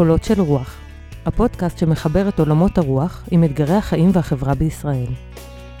[0.00, 0.76] קולות של רוח,
[1.26, 5.06] הפודקאסט שמחבר את עולמות הרוח עם אתגרי החיים והחברה בישראל.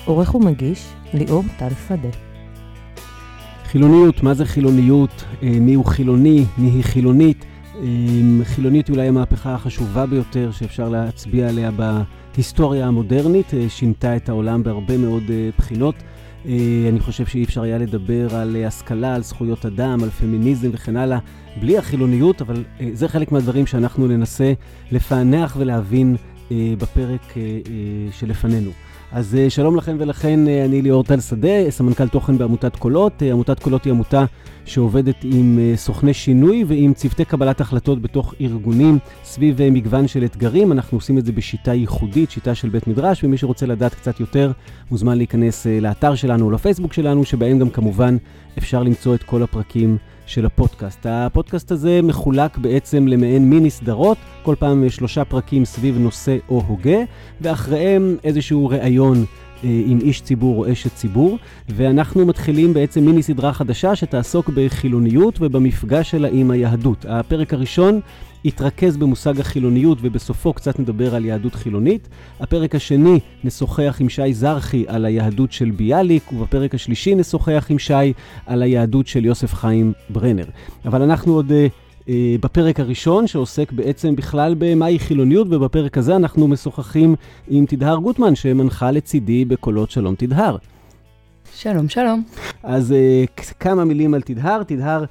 [0.04, 2.08] עורך ומגיש, ליאור טל שדה.
[3.64, 5.24] חילוניות, מה זה חילוניות?
[5.42, 6.44] אה, מי הוא חילוני?
[6.58, 7.44] מי היא חילונית?
[7.74, 7.84] אה,
[8.44, 14.62] חילוניות היא אולי המהפכה החשובה ביותר שאפשר להצביע עליה בהיסטוריה המודרנית, אה, שינתה את העולם
[14.62, 15.22] בהרבה מאוד
[15.58, 15.94] בחינות.
[16.88, 21.18] אני חושב שאי אפשר היה לדבר על השכלה, על זכויות אדם, על פמיניזם וכן הלאה,
[21.60, 24.52] בלי החילוניות, אבל זה חלק מהדברים שאנחנו ננסה
[24.92, 26.16] לפענח ולהבין
[26.50, 27.34] בפרק
[28.12, 28.70] שלפנינו.
[29.12, 33.22] אז אה, שלום לכם ולכן, אה, אני ליאור טל שדה, סמנכ"ל תוכן בעמותת קולות.
[33.22, 34.24] אה, עמותת קולות היא עמותה
[34.64, 40.72] שעובדת עם סוכני שינוי ועם צוותי קבלת החלטות בתוך ארגונים סביב מגוון של אתגרים.
[40.72, 44.52] אנחנו עושים את זה בשיטה ייחודית, שיטה של בית מדרש, ומי שרוצה לדעת קצת יותר
[44.90, 48.16] מוזמן להיכנס לאתר שלנו או לפייסבוק שלנו, שבהם גם כמובן
[48.58, 49.96] אפשר למצוא את כל הפרקים.
[50.30, 51.06] של הפודקאסט.
[51.08, 56.98] הפודקאסט הזה מחולק בעצם למעין מיני סדרות, כל פעם שלושה פרקים סביב נושא או הוגה,
[57.40, 59.24] ואחריהם איזשהו ראיון
[59.64, 65.38] אה, עם איש ציבור או אשת ציבור, ואנחנו מתחילים בעצם מיני סדרה חדשה שתעסוק בחילוניות
[65.40, 67.06] ובמפגש שלה עם היהדות.
[67.08, 68.00] הפרק הראשון
[68.44, 72.08] יתרכז במושג החילוניות ובסופו קצת נדבר על יהדות חילונית.
[72.40, 78.12] הפרק השני נשוחח עם שי זרחי על היהדות של ביאליק, ובפרק השלישי נשוחח עם שי
[78.46, 80.46] על היהדות של יוסף חיים ברנר.
[80.84, 81.52] אבל אנחנו עוד...
[81.52, 81.66] אה,
[82.08, 87.14] אה, בפרק הראשון, שעוסק בעצם בכלל במהי חילוניות, ובפרק הזה אנחנו משוחחים
[87.48, 90.56] עם תדהר גוטמן, שמנחה לצידי בקולות שלום תדהר.
[91.54, 92.22] שלום, שלום.
[92.62, 93.24] אז אה,
[93.60, 94.62] כמה מילים על תדהר.
[94.62, 95.04] תדהר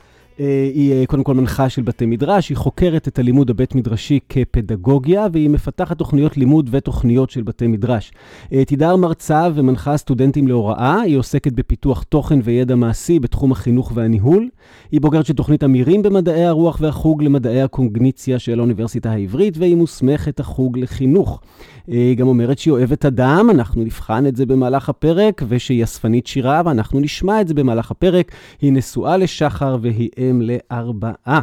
[0.74, 5.28] היא אה, קודם כל מנחה של בתי מדרש, היא חוקרת את הלימוד הבית מדרשי כפדגוגיה,
[5.32, 8.12] והיא מפתחת תוכניות לימוד ותוכניות של בתי מדרש.
[8.54, 14.50] אה, תידר מרצה ומנחה סטודנטים להוראה, היא עוסקת בפיתוח תוכן וידע מעשי בתחום החינוך והניהול.
[14.92, 20.40] היא בוגרת של תוכנית אמירים במדעי הרוח והחוג למדעי הקוגניציה של האוניברסיטה העברית, והיא מוסמכת
[20.40, 21.42] החוג לחינוך.
[21.88, 26.62] היא גם אומרת שהיא אוהבת אדם, אנחנו נבחן את זה במהלך הפרק, ושהיא אספנית שירה,
[26.66, 28.32] ואנחנו נשמע את זה במהלך הפרק.
[28.62, 31.42] היא נשואה לשחר והיא אם לארבעה.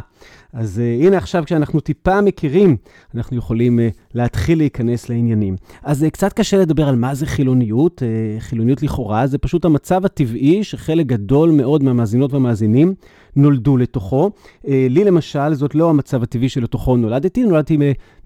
[0.53, 2.77] אז uh, הנה עכשיו כשאנחנו טיפה מכירים,
[3.15, 5.55] אנחנו יכולים uh, להתחיל להיכנס לעניינים.
[5.83, 8.01] אז uh, קצת קשה לדבר על מה זה חילוניות.
[8.01, 12.93] Uh, חילוניות לכאורה זה פשוט המצב הטבעי שחלק גדול מאוד מהמאזינות והמאזינים
[13.35, 14.31] נולדו לתוכו.
[14.63, 17.77] Uh, לי למשל, זאת לא המצב הטבעי שלתוכו נולדתי, נולדתי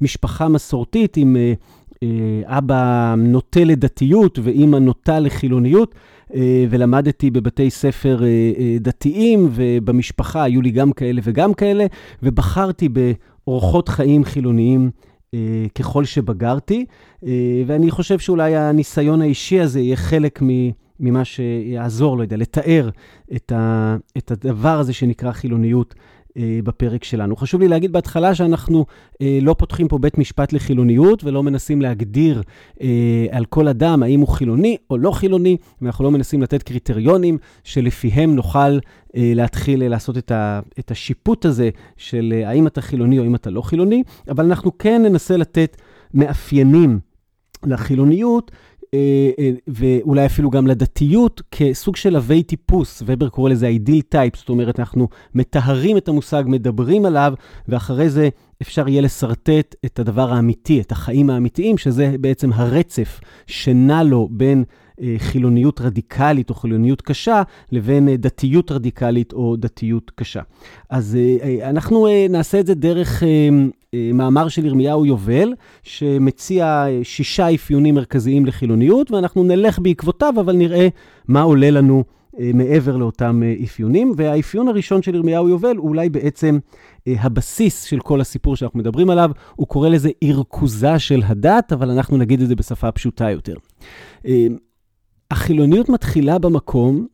[0.02, 1.36] ממשפחה מסורתית עם...
[1.36, 1.82] Uh,
[2.46, 5.96] אבא נוטה לדתיות ואימא נוטה לחילוניות,
[6.70, 8.28] ולמדתי בבתי ספר אה,
[8.60, 11.86] אה, דתיים, ובמשפחה היו לי גם כאלה וגם כאלה,
[12.24, 14.90] ובחרתי באורחות חיים חילוניים.
[15.76, 16.86] ככל שבגרתי,
[17.66, 20.40] ואני חושב שאולי הניסיון האישי הזה יהיה חלק
[21.00, 22.90] ממה שיעזור, לא יודע, לתאר
[23.36, 26.00] את, ה, את הדבר הזה שנקרא חילוניות אה,
[26.38, 27.36] בפרק שלנו.
[27.36, 28.86] חשוב לי להגיד בהתחלה שאנחנו
[29.22, 32.42] אה, לא פותחים פה בית משפט לחילוניות ולא מנסים להגדיר
[32.82, 37.38] אה, על כל אדם האם הוא חילוני או לא חילוני, ואנחנו לא מנסים לתת קריטריונים
[37.64, 42.82] שלפיהם נוכל אה, להתחיל אה, לעשות את, ה, את השיפוט הזה של אה, האם אתה
[42.82, 45.78] חילוני או האם אתה לא חילוני, אבל אנחנו כן ננסה לתת
[46.14, 47.00] מאפיינים
[47.66, 48.71] לחילוניות אה, אה,
[49.68, 53.04] ואולי אפילו גם לדתיות, כסוג של אבי טיפוס.
[53.06, 57.34] ובר קורא לזה ideal type, זאת אומרת, אנחנו מטהרים את המושג, מדברים עליו,
[57.68, 58.30] ואחרי זה
[58.62, 64.64] אפשר יהיה לשרטט את הדבר האמיתי, את החיים האמיתיים, שזה בעצם הרצף שנע לו בין
[65.02, 70.42] אה, חילוניות רדיקלית או חילוניות קשה, לבין דתיות רדיקלית או דתיות קשה.
[70.90, 71.18] אז
[71.64, 73.50] אנחנו נעשה את זה דרך אה,
[74.14, 75.54] מאמר של ירמיהו יובל,
[75.84, 80.88] שמציע אה, שישה אפיונים מרכזיים לחילוניות, ואנחנו נלך בעקבותיו, אבל נראה
[81.28, 82.04] מה עולה לנו
[82.40, 84.14] אה, מעבר לאותם אפיונים.
[84.18, 86.60] והאפיון הראשון של ירמיהו יובל הוא אולי בעצם
[87.08, 89.32] הבסיס של כל הסיפור שאנחנו מדברים עליו.
[89.56, 93.56] הוא קורא לזה ערכוזה של הדת, אבל אנחנו נגיד את זה בשפה פשוטה יותר.
[95.32, 97.08] החילוניות מתחילה במקום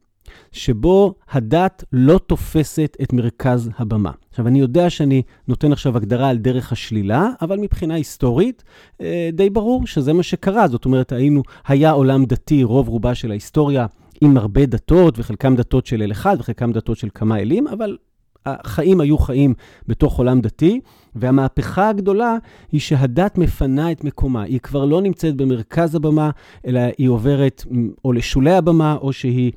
[0.51, 4.11] שבו הדת לא תופסת את מרכז הבמה.
[4.29, 8.63] עכשיו, אני יודע שאני נותן עכשיו הגדרה על דרך השלילה, אבל מבחינה היסטורית,
[9.01, 10.67] אה, די ברור שזה מה שקרה.
[10.67, 13.85] זאת אומרת, היינו, היה עולם דתי, רוב רובה של ההיסטוריה,
[14.21, 17.97] עם הרבה דתות, וחלקם דתות של אל אחד, וחלקם דתות של כמה אלים, אבל
[18.45, 19.53] החיים היו חיים
[19.87, 20.79] בתוך עולם דתי,
[21.15, 22.37] והמהפכה הגדולה
[22.71, 24.41] היא שהדת מפנה את מקומה.
[24.41, 26.29] היא כבר לא נמצאת במרכז הבמה,
[26.67, 27.63] אלא היא עוברת
[28.05, 29.51] או לשולי הבמה, או שהיא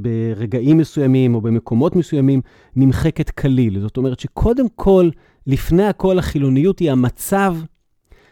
[0.00, 2.40] ברגעים מסוימים או במקומות מסוימים
[2.76, 3.80] נמחקת כליל.
[3.80, 5.10] זאת אומרת שקודם כל,
[5.46, 7.56] לפני הכל, החילוניות היא המצב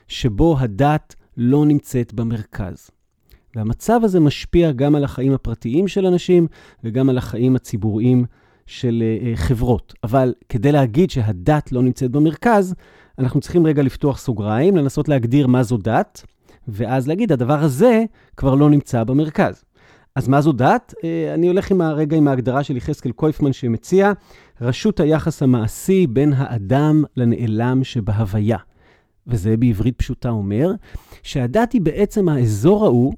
[0.08, 2.90] שבו הדת לא נמצאת במרכז.
[3.56, 6.46] והמצב הזה משפיע גם על החיים הפרטיים של אנשים
[6.84, 8.24] וגם על החיים הציבוריים
[8.66, 9.94] של uh, חברות.
[10.04, 12.74] אבל כדי להגיד שהדת לא נמצאת במרכז,
[13.18, 16.24] אנחנו צריכים רגע לפתוח סוגריים, לנסות להגדיר מה זו דת,
[16.68, 18.04] ואז להגיד, הדבר הזה
[18.36, 19.64] כבר לא נמצא במרכז.
[20.18, 20.94] אז מה זו דת?
[21.04, 24.12] אה, אני הולך עם הרגע עם ההגדרה של יחזקאל קויפמן שמציע,
[24.60, 28.56] רשות היחס המעשי בין האדם לנעלם שבהוויה.
[29.26, 30.72] וזה בעברית פשוטה אומר,
[31.22, 33.14] שהדת היא בעצם האזור ההוא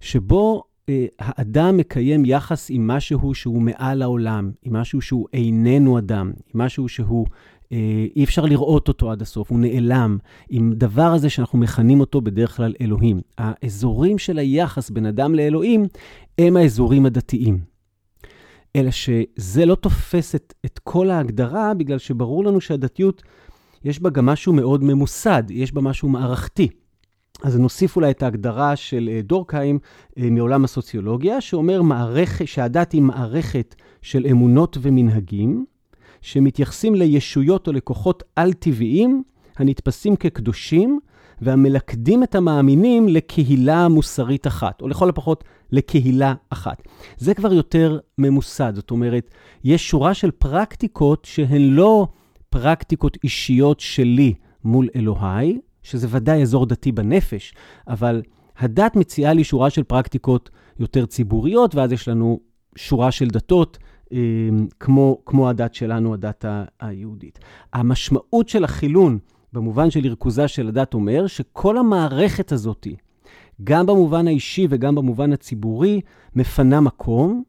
[0.00, 6.32] שבו אה, האדם מקיים יחס עם משהו שהוא מעל העולם, עם משהו שהוא איננו אדם,
[6.54, 7.26] עם משהו שהוא
[8.16, 10.18] אי אפשר לראות אותו עד הסוף, הוא נעלם,
[10.48, 13.20] עם דבר הזה שאנחנו מכנים אותו בדרך כלל אלוהים.
[13.38, 15.84] האזורים של היחס בין אדם לאלוהים
[16.38, 17.58] הם האזורים הדתיים.
[18.76, 23.22] אלא שזה לא תופס את, את כל ההגדרה, בגלל שברור לנו שהדתיות,
[23.84, 26.68] יש בה גם משהו מאוד ממוסד, יש בה משהו מערכתי.
[27.42, 29.78] אז נוסיף אולי את ההגדרה של אה, דורקהיים
[30.18, 32.42] אה, מעולם הסוציולוגיה, שאומר מערכ...
[32.44, 35.64] שהדת היא מערכת של אמונות ומנהגים,
[36.20, 39.22] שמתייחסים לישויות או לכוחות על-טבעיים
[39.56, 41.00] הנתפסים כקדושים,
[41.40, 46.82] והמלכדים את המאמינים לקהילה מוסרית אחת, או לכל הפחות לקהילה אחת.
[47.18, 49.30] זה כבר יותר ממוסד, זאת אומרת,
[49.64, 52.06] יש שורה של פרקטיקות שהן לא
[52.50, 54.34] פרקטיקות אישיות שלי
[54.64, 57.54] מול אלוהי, שזה ודאי אזור דתי בנפש,
[57.88, 58.22] אבל
[58.58, 62.40] הדת מציעה לי שורה של פרקטיקות יותר ציבוריות, ואז יש לנו
[62.76, 63.78] שורה של דתות,
[64.80, 66.44] כמו, כמו הדת שלנו, הדת
[66.80, 67.38] היהודית.
[67.72, 69.18] המשמעות של החילון,
[69.52, 72.86] במובן של ריכוזה של הדת, אומר שכל המערכת הזאת,
[73.64, 76.00] גם במובן האישי וגם במובן הציבורי,
[76.36, 77.42] מפנה מקום,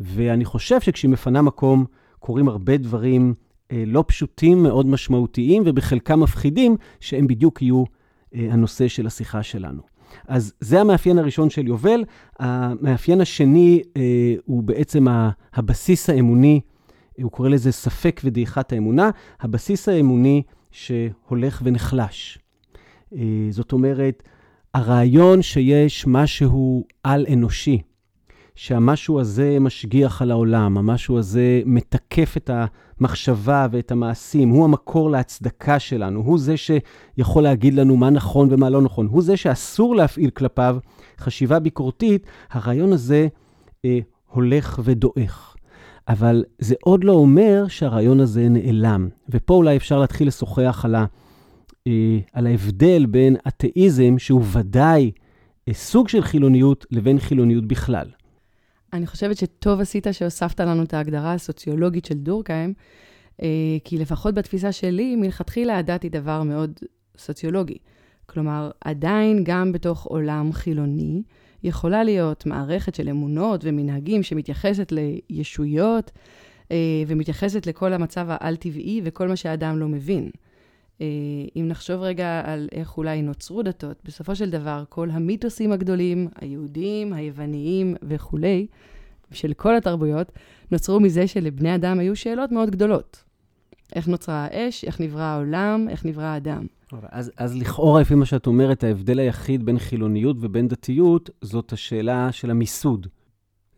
[0.00, 1.84] ואני חושב שכשהיא מפנה מקום,
[2.18, 3.34] קורים הרבה דברים
[3.72, 7.84] אה, לא פשוטים, מאוד משמעותיים, ובחלקם מפחידים, שהם בדיוק יהיו
[8.34, 9.95] אה, הנושא של השיחה שלנו.
[10.28, 12.04] אז זה המאפיין הראשון של יובל.
[12.38, 15.06] המאפיין השני אה, הוא בעצם
[15.54, 16.60] הבסיס האמוני,
[17.22, 19.10] הוא קורא לזה ספק ודעיכת האמונה,
[19.40, 22.38] הבסיס האמוני שהולך ונחלש.
[23.50, 24.22] זאת אומרת,
[24.74, 27.82] הרעיון שיש משהו על-אנושי,
[28.56, 32.50] שהמשהו הזה משגיח על העולם, המשהו הזה מתקף את
[33.00, 38.70] המחשבה ואת המעשים, הוא המקור להצדקה שלנו, הוא זה שיכול להגיד לנו מה נכון ומה
[38.70, 40.76] לא נכון, הוא זה שאסור להפעיל כלפיו
[41.18, 43.28] חשיבה ביקורתית, הרעיון הזה
[43.84, 45.56] אה, הולך ודועך.
[46.08, 49.08] אבל זה עוד לא אומר שהרעיון הזה נעלם.
[49.28, 51.04] ופה אולי אפשר להתחיל לשוחח על, ה,
[51.86, 55.10] אה, על ההבדל בין אתאיזם, שהוא ודאי
[55.68, 58.06] אה, סוג של חילוניות, לבין חילוניות בכלל.
[58.96, 62.74] אני חושבת שטוב עשית שהוספת לנו את ההגדרה הסוציולוגית של דורקהיים,
[63.42, 63.48] אה,
[63.84, 66.80] כי לפחות בתפיסה שלי, מלכתחילה הדת היא דבר מאוד
[67.18, 67.78] סוציולוגי.
[68.26, 71.22] כלומר, עדיין גם בתוך עולם חילוני,
[71.62, 76.10] יכולה להיות מערכת של אמונות ומנהגים שמתייחסת לישויות
[76.72, 76.76] אה,
[77.06, 80.30] ומתייחסת לכל המצב העל-טבעי וכל מה שהאדם לא מבין.
[81.00, 81.06] אה,
[81.56, 87.12] אם נחשוב רגע על איך אולי נוצרו דתות, בסופו של דבר כל המיתוסים הגדולים, היהודיים,
[87.12, 88.66] היווניים וכולי,
[89.32, 90.32] של כל התרבויות,
[90.70, 93.24] נוצרו מזה שלבני אדם היו שאלות מאוד גדולות.
[93.94, 96.66] איך נוצרה האש, איך נברא העולם, איך נברא האדם.
[96.92, 102.32] אז, אז לכאורה, לפי מה שאת אומרת, ההבדל היחיד בין חילוניות ובין דתיות, זאת השאלה
[102.32, 103.06] של המיסוד.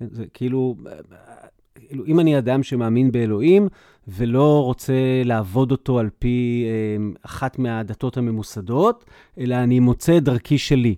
[0.00, 0.92] זה כאילו, כאילו,
[2.06, 3.68] אם אני אדם שמאמין באלוהים
[4.08, 9.04] ולא רוצה לעבוד אותו על פי אה, אחת מהדתות הממוסדות,
[9.38, 10.94] אלא אני מוצא את דרכי שלי,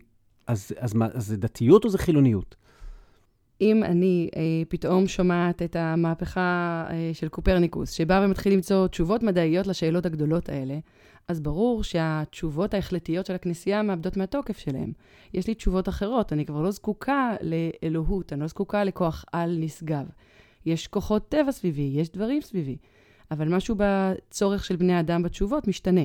[0.47, 2.57] אז, אז מה, אז זה דתיות או זה חילוניות?
[3.61, 9.67] אם אני אה, פתאום שומעת את המהפכה אה, של קופרניקוס, שבא ומתחיל למצוא תשובות מדעיות
[9.67, 10.79] לשאלות הגדולות האלה,
[11.29, 14.93] אז ברור שהתשובות ההחלטיות של הכנסייה מאבדות מהתוקף שלהן.
[15.35, 20.05] יש לי תשובות אחרות, אני כבר לא זקוקה לאלוהות, אני לא זקוקה לכוח על נשגב.
[20.67, 22.77] יש כוחות טבע סביבי, יש דברים סביבי,
[23.31, 26.05] אבל משהו בצורך של בני אדם בתשובות משתנה.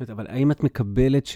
[0.00, 1.26] אבל האם את מקבלת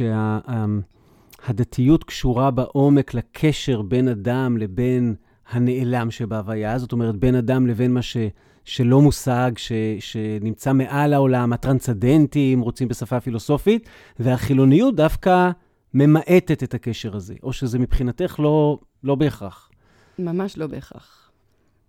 [1.47, 5.15] שהדתיות שה, קשורה בעומק לקשר בין אדם לבין
[5.49, 6.79] הנעלם שבהוויה?
[6.79, 8.17] זאת אומרת, בין אדם לבין מה ש,
[8.65, 15.51] שלא מושג, ש, שנמצא מעל העולם, הטרנסדנטי, אם רוצים בשפה פילוסופית, והחילוניות דווקא
[15.95, 19.71] ממעטת את הקשר הזה, או שזה מבחינתך לא, לא בהכרח?
[20.19, 21.18] ממש לא בהכרח.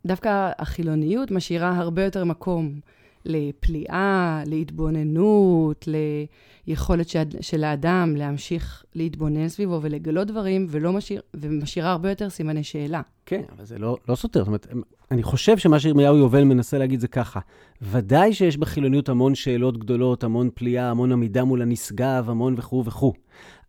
[0.05, 2.79] דווקא החילוניות משאירה הרבה יותר מקום
[3.25, 5.87] לפליאה, להתבוננות,
[6.67, 7.07] ליכולת
[7.41, 13.01] של האדם להמשיך להתבונן סביבו ולגלות דברים, ולא משאיר, ומשאירה הרבה יותר סימני שאלה.
[13.25, 14.39] כן, אבל זה לא, לא סותר.
[14.39, 14.67] זאת אומרת,
[15.11, 17.39] אני חושב שמה שירמיהו יובל מנסה להגיד זה ככה,
[17.81, 23.13] ודאי שיש בחילוניות המון שאלות גדולות, המון פליאה, המון עמידה מול הנשגב, המון וכו' וכו',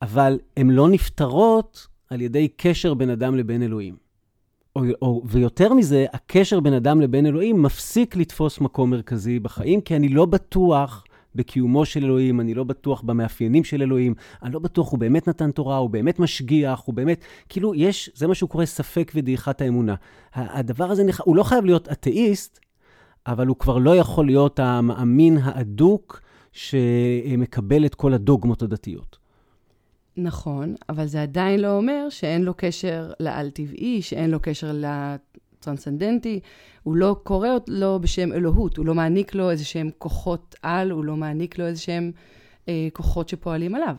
[0.03, 4.10] אבל הן לא נפתרות על ידי קשר בין אדם לבין אלוהים.
[4.77, 9.97] או, או, ויותר מזה, הקשר בין אדם לבין אלוהים מפסיק לתפוס מקום מרכזי בחיים, כי
[9.97, 14.91] אני לא בטוח בקיומו של אלוהים, אני לא בטוח במאפיינים של אלוהים, אני לא בטוח
[14.91, 18.65] הוא באמת נתן תורה, הוא באמת משגיח, הוא באמת, כאילו, יש, זה מה שהוא קורא
[18.65, 19.95] ספק ודעיכת האמונה.
[20.35, 22.61] הדבר הזה, הוא לא חייב להיות אתאיסט,
[23.27, 26.21] אבל הוא כבר לא יכול להיות המאמין האדוק
[26.53, 29.20] שמקבל את כל הדוגמות הדתיות.
[30.23, 36.41] נכון, אבל זה עדיין לא אומר שאין לו קשר לעל-טבעי, שאין לו קשר לטרנסצנדנטי.
[36.83, 41.05] הוא לא קורא לו בשם אלוהות, הוא לא מעניק לו איזה שהם כוחות על, הוא
[41.05, 42.13] לא מעניק לו איזה שהם
[42.69, 43.95] אה, כוחות שפועלים עליו.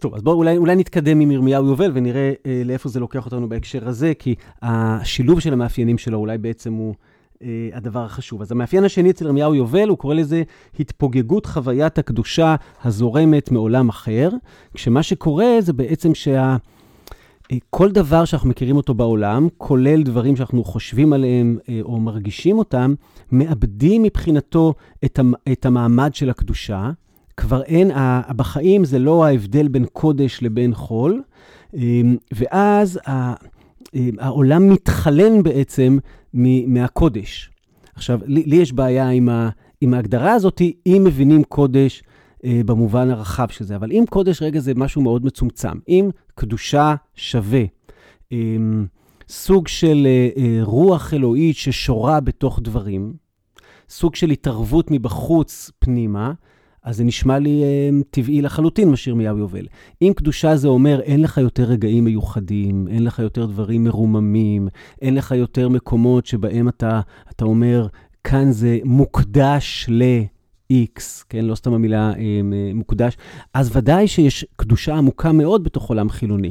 [0.00, 3.48] טוב, אז בואו אולי, אולי נתקדם עם ירמיהו יובל ונראה אה, לאיפה זה לוקח אותנו
[3.48, 6.94] בהקשר הזה, כי השילוב של המאפיינים שלו אולי בעצם הוא
[7.72, 8.42] הדבר החשוב.
[8.42, 10.42] אז המאפיין השני אצל ירמיהו יובל, הוא קורא לזה
[10.80, 14.30] התפוגגות חוויית הקדושה הזורמת מעולם אחר,
[14.74, 16.56] כשמה שקורה זה בעצם שה...
[17.52, 22.58] אה, כל דבר שאנחנו מכירים אותו בעולם, כולל דברים שאנחנו חושבים עליהם אה, או מרגישים
[22.58, 22.94] אותם,
[23.32, 24.74] מאבדים מבחינתו
[25.04, 25.20] את,
[25.52, 26.90] את המעמד של הקדושה.
[27.36, 27.90] כבר אין,
[28.36, 31.22] בחיים זה לא ההבדל בין קודש לבין חול,
[32.32, 33.00] ואז
[34.18, 35.98] העולם מתחלן בעצם
[36.66, 37.50] מהקודש.
[37.94, 39.48] עכשיו, לי, לי יש בעיה עם, ה,
[39.80, 42.02] עם ההגדרה הזאת, אם מבינים קודש
[42.44, 46.94] אה, במובן הרחב של זה, אבל אם קודש רגע זה משהו מאוד מצומצם, אם קדושה
[47.14, 47.64] שווה,
[48.32, 48.56] אה,
[49.28, 53.14] סוג של אה, אה, רוח אלוהית ששורה בתוך דברים,
[53.88, 56.32] סוג של התערבות מבחוץ פנימה,
[56.86, 59.66] אז זה נשמע לי אה, טבעי לחלוטין מה שירמיהו יובל.
[60.02, 64.68] אם קדושה זה אומר, אין לך יותר רגעים מיוחדים, אין לך יותר דברים מרוממים,
[65.02, 67.00] אין לך יותר מקומות שבהם אתה,
[67.30, 67.86] אתה אומר,
[68.24, 70.02] כאן זה מוקדש ל...
[70.72, 71.44] X, כן?
[71.44, 72.40] לא סתם המילה אה,
[72.74, 73.16] מוקדש,
[73.54, 76.50] אז ודאי שיש קדושה עמוקה מאוד בתוך עולם חילוני.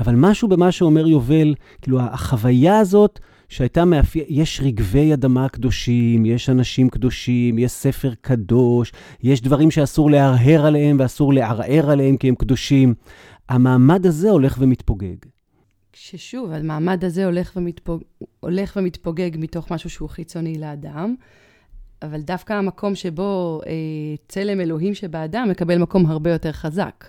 [0.00, 3.20] אבל משהו במה שאומר יובל, כאילו החוויה הזאת
[3.50, 8.92] שהייתה מאפיין, יש רגבי אדמה קדושים, יש אנשים קדושים, יש ספר קדוש,
[9.22, 12.94] יש דברים שאסור להרהר עליהם ואסור לערער עליהם כי הם קדושים.
[13.48, 15.16] המעמד הזה הולך ומתפוגג.
[15.92, 18.02] ששוב, המעמד הזה הולך, ומתפוג...
[18.40, 21.14] הולך ומתפוגג מתוך משהו שהוא חיצוני לאדם,
[22.02, 23.72] אבל דווקא המקום שבו אה,
[24.28, 27.08] צלם אלוהים שבאדם מקבל מקום הרבה יותר חזק.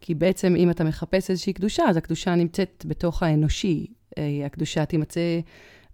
[0.00, 3.86] כי בעצם אם אתה מחפש איזושהי קדושה, אז הקדושה נמצאת בתוך האנושי.
[4.18, 5.40] אה, הקדושה תימצא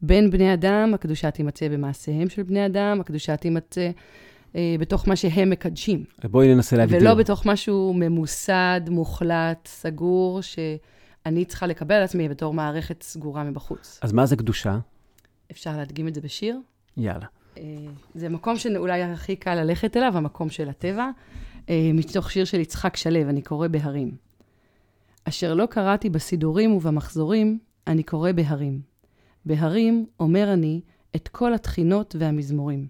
[0.03, 3.91] בין בני אדם, הקדושה תימצא במעשיהם של בני אדם, הקדושה תימצא
[4.57, 6.05] אה, בתוך מה שהם מקדשים.
[6.25, 6.99] בואי ננסה להגדיר.
[7.01, 13.99] ולא בתוך משהו ממוסד, מוחלט, סגור, שאני צריכה לקבל על עצמי בתור מערכת סגורה מבחוץ.
[14.03, 14.79] אז מה זה קדושה?
[15.51, 16.59] אפשר להדגים את זה בשיר?
[16.97, 17.27] יאללה.
[17.59, 17.63] אה,
[18.15, 21.11] זה מקום שאולי הכי קל ללכת אליו, המקום של הטבע,
[21.71, 24.11] אה, מתוך שיר של יצחק שלו, אני קורא בהרים.
[25.25, 28.90] אשר לא קראתי בסידורים ובמחזורים, אני קורא בהרים.
[29.45, 30.81] בהרים אומר אני
[31.17, 32.87] את כל התחינות והמזמורים.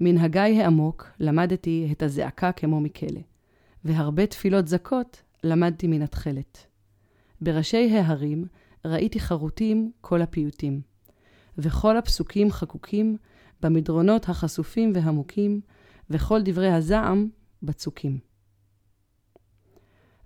[0.00, 3.20] מנהגי העמוק למדתי את הזעקה כמו מכלא,
[3.84, 6.66] והרבה תפילות זכות למדתי מן התכלת.
[7.40, 8.44] בראשי ההרים
[8.84, 10.80] ראיתי חרוטים כל הפיוטים,
[11.58, 13.16] וכל הפסוקים חקוקים
[13.62, 15.60] במדרונות החשופים והמוכים,
[16.10, 17.28] וכל דברי הזעם
[17.62, 18.18] בצוקים.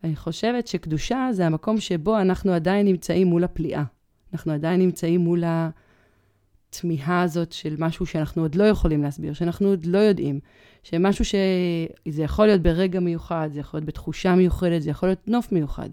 [0.05, 3.85] אני חושבת שקדושה זה המקום שבו אנחנו עדיין נמצאים מול הפליאה.
[4.33, 9.87] אנחנו עדיין נמצאים מול התמיהה הזאת של משהו שאנחנו עוד לא יכולים להסביר, שאנחנו עוד
[9.87, 10.41] לא יודעים,
[10.83, 15.53] שמשהו שזה יכול להיות ברגע מיוחד, זה יכול להיות בתחושה מיוחדת, זה יכול להיות נוף
[15.53, 15.89] מיוחד,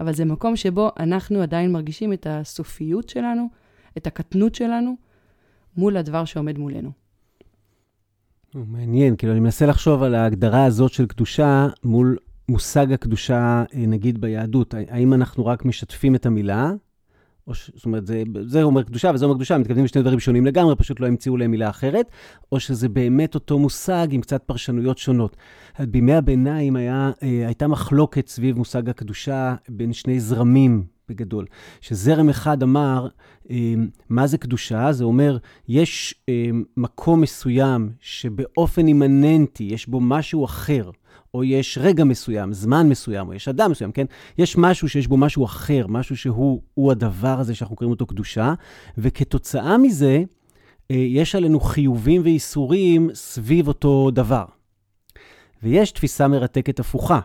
[0.00, 3.46] אבל זה מקום שבו אנחנו עדיין מרגישים את הסופיות שלנו,
[3.96, 4.96] את הקטנות שלנו,
[5.76, 6.90] מול הדבר שעומד מולנו.
[8.54, 12.16] מעניין, כאילו אני מנסה לחשוב על ההגדרה הזאת של קדושה מול
[12.48, 14.74] מושג הקדושה, אה, נגיד ביהדות.
[14.88, 16.72] האם אנחנו רק משתפים את המילה,
[17.46, 17.70] או ש...
[17.74, 21.00] זאת אומרת, זה, זה אומר קדושה וזה אומר קדושה, מתכוונים לשני דברים שונים לגמרי, פשוט
[21.00, 22.06] לא המציאו להם מילה אחרת,
[22.52, 25.36] או שזה באמת אותו מושג עם קצת פרשנויות שונות.
[25.80, 31.46] בימי הביניים היה, אה, הייתה מחלוקת סביב מושג הקדושה בין שני זרמים בגדול.
[31.80, 33.08] שזרם אחד אמר,
[33.50, 33.74] אה,
[34.08, 34.92] מה זה קדושה?
[34.92, 40.90] זה אומר, יש אה, מקום מסוים שבאופן אימננטי יש בו משהו אחר.
[41.34, 44.06] או יש רגע מסוים, זמן מסוים, או יש אדם מסוים, כן?
[44.38, 48.54] יש משהו שיש בו משהו אחר, משהו שהוא הדבר הזה שאנחנו קוראים אותו קדושה,
[48.98, 50.22] וכתוצאה מזה,
[50.90, 54.44] אה, יש עלינו חיובים ואיסורים סביב אותו דבר.
[55.62, 57.20] ויש תפיסה מרתקת הפוכה.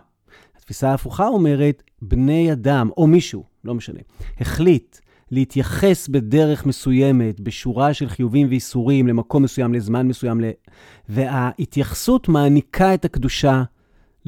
[0.56, 4.00] התפיסה ההפוכה אומרת, בני אדם, או מישהו, לא משנה,
[4.40, 4.98] החליט
[5.30, 10.40] להתייחס בדרך מסוימת, בשורה של חיובים ואיסורים, למקום מסוים, לזמן מסוים,
[11.08, 13.62] וההתייחסות מעניקה את הקדושה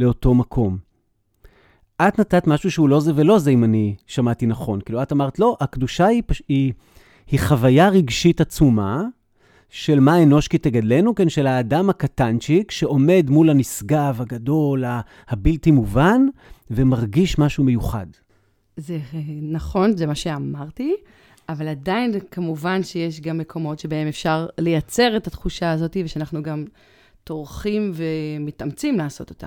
[0.00, 0.78] לאותו מקום.
[2.08, 4.80] את נתת משהו שהוא לא זה ולא זה, אם אני שמעתי נכון.
[4.80, 6.72] כאילו, את אמרת, לא, הקדושה היא, היא,
[7.30, 9.02] היא חוויה רגשית עצומה,
[9.70, 14.84] של מה אנוש כי תגדלנו, כן, של האדם הקטנצ'יק שעומד מול הנשגב הגדול,
[15.28, 16.22] הבלתי מובן,
[16.70, 18.06] ומרגיש משהו מיוחד.
[18.76, 18.98] זה
[19.42, 20.94] נכון, זה מה שאמרתי,
[21.48, 26.64] אבל עדיין כמובן שיש גם מקומות שבהם אפשר לייצר את התחושה הזאת, ושאנחנו גם
[27.24, 29.46] טורחים ומתאמצים לעשות אותה.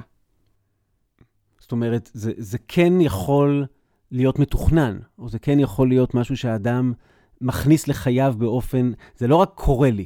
[1.73, 3.65] אומרת, זה, זה כן יכול
[4.11, 6.93] להיות מתוכנן, או זה כן יכול להיות משהו שהאדם
[7.41, 10.05] מכניס לחייו באופן, זה לא רק קורה לי.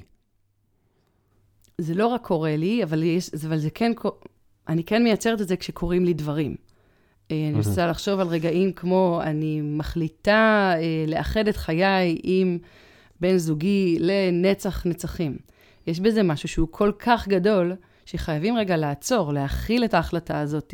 [1.78, 3.92] זה לא רק קורה לי, אבל, יש, אבל זה כן,
[4.68, 6.56] אני כן מייצרת את זה כשקורים לי דברים.
[7.32, 12.58] אה, אני רוצה לחשוב על רגעים כמו, אני מחליטה אה, לאחד את חיי עם
[13.20, 15.38] בן זוגי לנצח נצחים.
[15.88, 20.74] יש בזה משהו שהוא כל כך גדול, שחייבים רגע לעצור, להכיל את ההחלטה הזאת,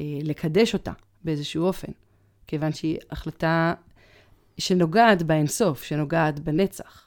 [0.00, 0.92] לקדש אותה
[1.24, 1.92] באיזשהו אופן,
[2.46, 3.74] כיוון שהיא החלטה
[4.58, 7.02] שנוגעת באינסוף, שנוגעת בנצח.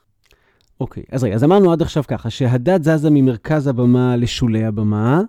[0.79, 5.21] אוקיי, okay, אז רגע, אז אמרנו עד עכשיו ככה, שהדת זזה ממרכז הבמה לשולי הבמה.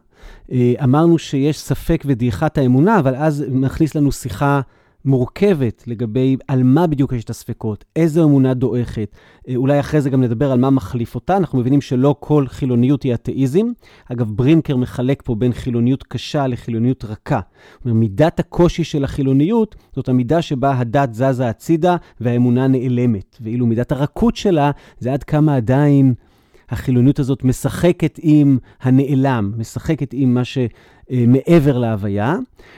[0.53, 4.61] אה, אמרנו שיש ספק ודעיכת האמונה, אבל אז מכניס לנו שיחה
[5.05, 9.17] מורכבת לגבי על מה בדיוק יש את הספקות, איזו אמונה דועכת.
[9.49, 11.37] אה, אולי אחרי זה גם נדבר על מה מחליף אותה.
[11.37, 13.67] אנחנו מבינים שלא כל חילוניות היא אתאיזם.
[14.13, 17.41] אגב, ברינקר מחלק פה בין חילוניות קשה לחילוניות רכה.
[17.85, 23.37] אומר, מידת הקושי של החילוניות זאת המידה שבה הדת זזה הצידה והאמונה נעלמת.
[23.41, 26.15] ואילו מידת הרכות שלה זה עד כמה עדיין
[26.71, 32.37] החילוניות הזאת משחקת עם הנעלם, משחקת עם מה שמעבר להוויה,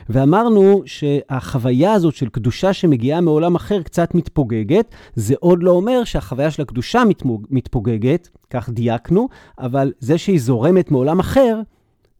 [0.08, 6.50] ואמרנו שהחוויה הזאת של קדושה שמגיעה מעולם אחר קצת מתפוגגת, זה עוד לא אומר שהחוויה
[6.50, 7.02] של הקדושה
[7.50, 11.60] מתפוגגת, כך דייקנו, אבל זה שהיא זורמת מעולם אחר,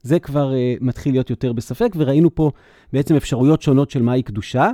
[0.02, 2.50] זה כבר uh, מתחיל להיות יותר בספק, וראינו פה
[2.92, 4.70] בעצם אפשרויות שונות של מהי קדושה.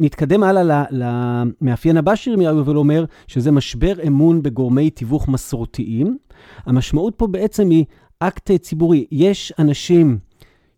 [0.00, 6.18] נתקדם הלאה למאפיין הבא שירמיהו יובל אומר, שזה משבר אמון בגורמי תיווך מסורתיים.
[6.66, 7.84] המשמעות פה בעצם היא
[8.18, 9.06] אקט ציבורי.
[9.10, 10.18] יש אנשים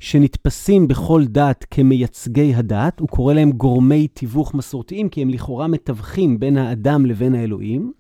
[0.01, 6.41] שנתפסים בכל דת כמייצגי הדת, הוא קורא להם גורמי תיווך מסורתיים, כי הם לכאורה מתווכים
[6.41, 7.93] בין האדם לבין האלוהים,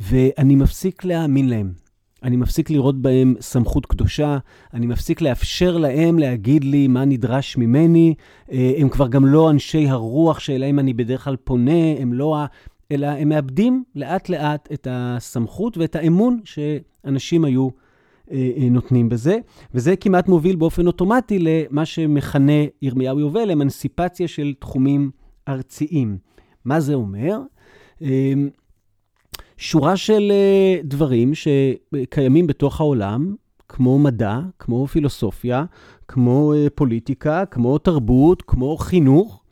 [0.00, 1.85] ואני מפסיק להאמין להם.
[2.26, 4.38] אני מפסיק לראות בהם סמכות קדושה,
[4.74, 8.14] אני מפסיק לאפשר להם להגיד לי מה נדרש ממני.
[8.52, 12.46] אה, הם כבר גם לא אנשי הרוח שאליהם אני בדרך כלל פונה, הם לא ה...
[12.92, 17.68] אלא הם מאבדים לאט-לאט את הסמכות ואת האמון שאנשים היו
[18.30, 19.38] אה, אה, נותנים בזה,
[19.74, 25.10] וזה כמעט מוביל באופן אוטומטי למה שמכנה ירמיהו יובל, אמנסיפציה של תחומים
[25.48, 26.18] ארציים.
[26.64, 27.38] מה זה אומר?
[29.56, 33.34] שורה של uh, דברים שקיימים בתוך העולם,
[33.68, 35.64] כמו מדע, כמו פילוסופיה,
[36.08, 39.42] כמו uh, פוליטיקה, כמו תרבות, כמו חינוך,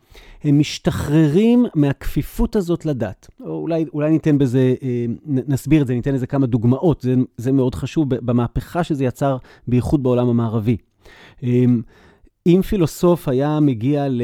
[0.45, 3.31] הם משתחררים מהכפיפות הזאת לדת.
[3.41, 7.53] או אולי, אולי ניתן בזה, אה, נסביר את זה, ניתן לזה כמה דוגמאות, זה, זה
[7.53, 9.37] מאוד חשוב במהפכה שזה יצר,
[9.69, 10.77] בייחוד בעולם המערבי.
[12.47, 14.23] אם פילוסוף היה מגיע ל...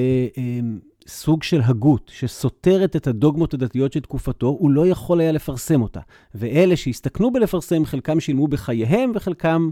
[1.10, 6.00] סוג של הגות שסותרת את הדוגמות הדתיות של תקופתו, הוא לא יכול היה לפרסם אותה.
[6.34, 9.70] ואלה שהסתכנו בלפרסם, חלקם שילמו בחייהם וחלקם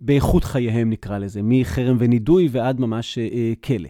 [0.00, 3.88] באיכות חייהם, נקרא לזה, מחרם ונידוי ועד ממש אה, כלא.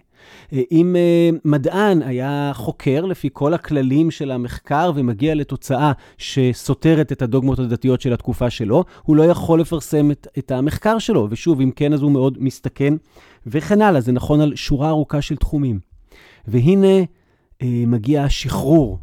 [0.52, 7.22] אה, אם אה, מדען היה חוקר לפי כל הכללים של המחקר ומגיע לתוצאה שסותרת את
[7.22, 11.26] הדוגמות הדתיות של התקופה שלו, הוא לא יכול לפרסם את, את המחקר שלו.
[11.30, 12.94] ושוב, אם כן, אז הוא מאוד מסתכן,
[13.46, 14.00] וכן הלאה.
[14.00, 15.89] זה נכון על שורה ארוכה של תחומים.
[16.48, 16.98] והנה
[17.62, 18.98] אה, מגיע השחרור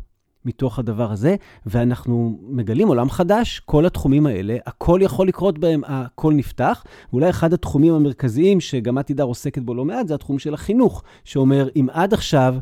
[0.47, 6.33] מתוך הדבר הזה, ואנחנו מגלים עולם חדש, כל התחומים האלה, הכל יכול לקרות בהם, הכל
[6.33, 6.83] נפתח.
[7.11, 11.03] ואולי אחד התחומים המרכזיים, שגם את תידר עוסקת בו לא מעט, זה התחום של החינוך,
[11.23, 12.55] שאומר, אם עד עכשיו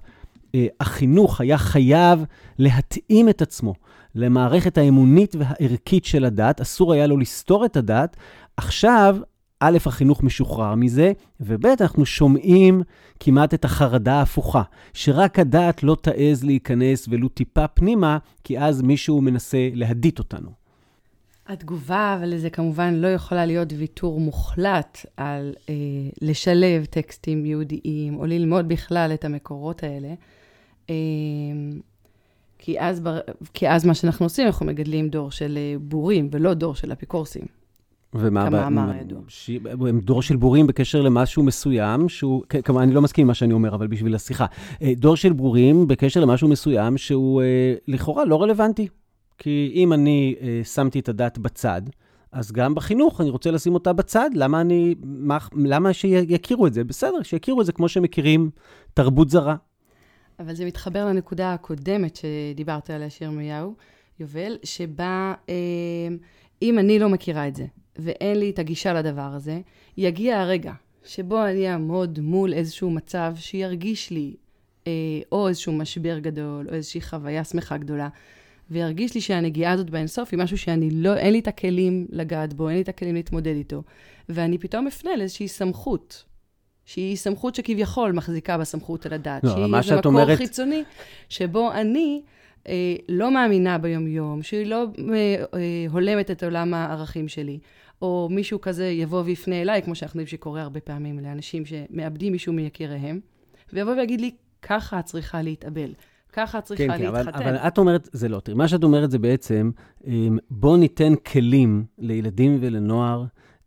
[0.55, 2.25] אה, החינוך היה חייב
[2.59, 3.73] להתאים את עצמו
[4.15, 8.17] למערכת האמונית והערכית של הדת, אסור היה לו לסתור את הדת,
[8.57, 9.17] עכשיו
[9.60, 12.82] א', החינוך משוחרר מזה, וב', אנחנו שומעים
[13.20, 14.62] כמעט את החרדה ההפוכה,
[14.94, 20.50] שרק הדעת לא תעז להיכנס ולו טיפה פנימה, כי אז מישהו מנסה להדית אותנו.
[21.48, 25.74] התגובה, אבל זה כמובן לא יכולה להיות ויתור מוחלט על אה,
[26.22, 30.13] לשלב טקסטים יהודיים, או ללמוד בכלל את המקורות האלה.
[30.89, 30.96] אה,
[32.60, 33.02] כי אז,
[33.54, 37.64] כי אז מה שאנחנו עושים, אנחנו מגדלים דור של אה, בורים, ולא דור של אפיקורסים.
[38.19, 38.45] ומה...
[38.45, 39.21] כמאמר ידוע.
[39.28, 39.49] ש...
[39.88, 42.43] הם דור של בורים בקשר למשהו מסוים, שהוא...
[42.63, 44.45] כמובן, אני לא מסכים עם מה שאני אומר, אבל בשביל השיחה.
[44.82, 48.88] אה, דור של בורים בקשר למשהו מסוים שהוא אה, לכאורה לא רלוונטי.
[49.38, 51.82] כי אם אני אה, שמתי את הדת בצד,
[52.32, 54.30] אז גם בחינוך אני רוצה לשים אותה בצד.
[54.34, 54.95] למה אני...
[55.04, 56.84] מה, למה שיכירו את זה?
[56.84, 58.49] בסדר, שיכירו את זה כמו שמכירים
[58.93, 59.56] תרבות זרה.
[60.39, 63.75] אבל זה מתחבר לנקודה הקודמת שדיברת עליה, שירמיהו,
[64.19, 65.34] יובל, שבה...
[65.49, 65.56] אה,
[66.62, 67.65] אם אני לא מכירה את זה,
[67.99, 69.60] ואין לי את הגישה לדבר הזה,
[69.97, 70.73] יגיע הרגע
[71.05, 74.36] שבו אני אעמוד מול איזשהו מצב שירגיש לי
[74.88, 74.91] אה,
[75.31, 78.10] או איזשהו משבר גדול, או איזושהי חוויה שמחה גדולה,
[78.71, 82.69] וירגיש לי שהנגיעה הזאת באינסוף היא משהו שאני לא, אין לי את הכלים לגעת בו,
[82.69, 83.84] אין לי את הכלים להתמודד איתו,
[84.29, 86.23] ואני פתאום אפנה לאיזושהי סמכות,
[86.86, 90.84] שהיא סמכות שכביכול מחזיקה בסמכות על הדת, לא, שהיא מה זה שאת מקור אומרת- חיצוני,
[91.29, 92.21] שבו אני
[92.67, 97.60] אה, לא מאמינה ביומיום, שהיא לא אה, אה, הולמת את עולם הערכים שלי.
[98.01, 102.53] או מישהו כזה יבוא ויפנה אליי, כמו שאנחנו יודעים שקורה הרבה פעמים לאנשים שמאבדים מישהו
[102.53, 103.19] מיקיריהם,
[103.73, 104.31] ויבוא ויגיד לי,
[104.62, 105.93] ככה את צריכה להתאבל,
[106.34, 107.43] ככה את צריכה כן, כן, אבל, להתחתן.
[107.43, 109.71] אבל את אומרת, זה לא, תראי, מה שאת אומרת זה בעצם,
[110.08, 113.25] אמ, בוא ניתן כלים לילדים ולנוער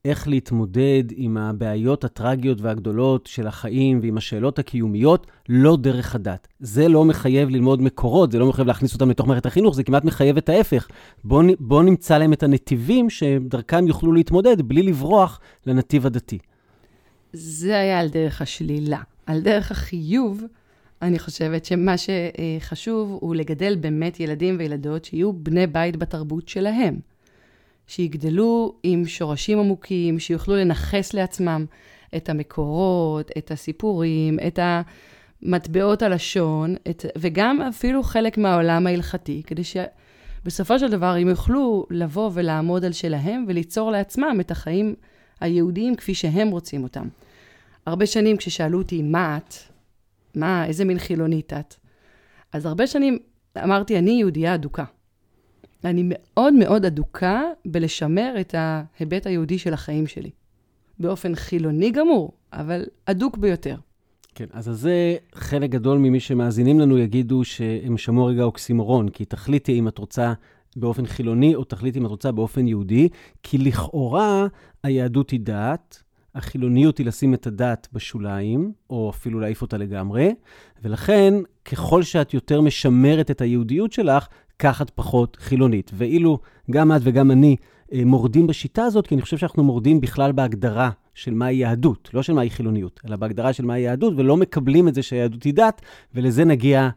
[0.09, 6.49] איך להתמודד עם הבעיות הטרגיות והגדולות של החיים ועם השאלות הקיומיות, לא דרך הדת.
[6.61, 10.05] זה לא מחייב ללמוד מקורות, זה לא מחייב להכניס אותם לתוך מערכת החינוך, זה כמעט
[10.05, 10.89] מחייב את ההפך.
[11.25, 16.39] בוא, נ- בוא נמצא להם את הנתיבים שדרכם יוכלו להתמודד בלי לברוח לנתיב הדתי.
[17.33, 19.01] זה היה על דרך השלילה.
[19.27, 20.43] על דרך החיוב,
[21.03, 26.99] אני חושבת שמה שחשוב הוא לגדל באמת ילדים וילדות שיהיו בני בית בתרבות שלהם.
[27.89, 31.67] שיגדלו עם שורשים עמוקים, שיוכלו לנכס לעצמם
[32.17, 34.59] את המקורות, את הסיפורים, את
[35.43, 42.31] המטבעות הלשון, את, וגם אפילו חלק מהעולם ההלכתי, כדי שבסופו של דבר הם יוכלו לבוא
[42.35, 44.95] ולעמוד על שלהם וליצור לעצמם את החיים
[45.41, 47.09] היהודיים כפי שהם רוצים אותם.
[47.87, 49.55] הרבה שנים כששאלו אותי, מה את?
[50.35, 51.75] מה, איזה מין חילונית את?
[52.53, 53.19] אז הרבה שנים
[53.65, 54.85] אמרתי, אני יהודייה אדוקה.
[55.85, 60.31] אני מאוד מאוד אדוקה בלשמר את ההיבט היהודי של החיים שלי.
[60.99, 63.77] באופן חילוני גמור, אבל אדוק ביותר.
[64.35, 69.79] כן, אז זה חלק גדול ממי שמאזינים לנו יגידו שהם שמעו רגע אוקסימורון, כי תחליטי
[69.79, 70.33] אם את רוצה
[70.77, 73.09] באופן חילוני, או תחליטי אם את רוצה באופן יהודי,
[73.43, 74.47] כי לכאורה
[74.83, 76.03] היהדות היא דת,
[76.35, 80.35] החילוניות היא לשים את הדת בשוליים, או אפילו להעיף אותה לגמרי,
[80.83, 84.29] ולכן, ככל שאת יותר משמרת את היהודיות שלך,
[84.67, 85.91] את פחות חילונית.
[85.95, 86.39] ואילו
[86.71, 87.57] גם את וגם אני
[87.93, 92.23] אה, מורדים בשיטה הזאת, כי אני חושב שאנחנו מורדים בכלל בהגדרה של מהי יהדות, לא
[92.23, 95.83] של מהי חילוניות, אלא בהגדרה של מהי יהדות, ולא מקבלים את זה שהיהדות היא דת,
[96.15, 96.89] ולזה נגיע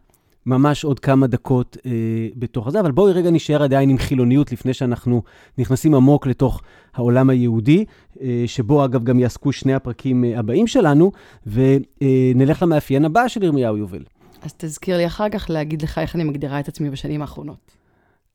[0.46, 1.92] ממש עוד כמה דקות אה,
[2.36, 2.80] בתוך זה.
[2.80, 5.22] אבל בואי רגע נשאר עדיין עם חילוניות לפני שאנחנו
[5.58, 6.62] נכנסים עמוק לתוך
[6.94, 7.86] העולם היהודי,
[8.22, 11.12] אה, שבו אגב גם יעסקו שני הפרקים אה, הבאים שלנו,
[11.48, 14.04] ונלך למאפיין הבא של ירמיהו יובל,
[14.42, 17.72] אז תזכיר לי אחר כך להגיד לך איך אני מגדירה את עצמי בשנים האחרונות.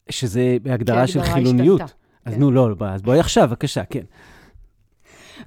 [0.08, 1.80] שזה בהגדרה של חילוניות.
[1.80, 1.98] השתנתה.
[2.24, 2.40] אז כן.
[2.40, 4.04] נו, לא, אז בואי עכשיו, בבקשה, כן.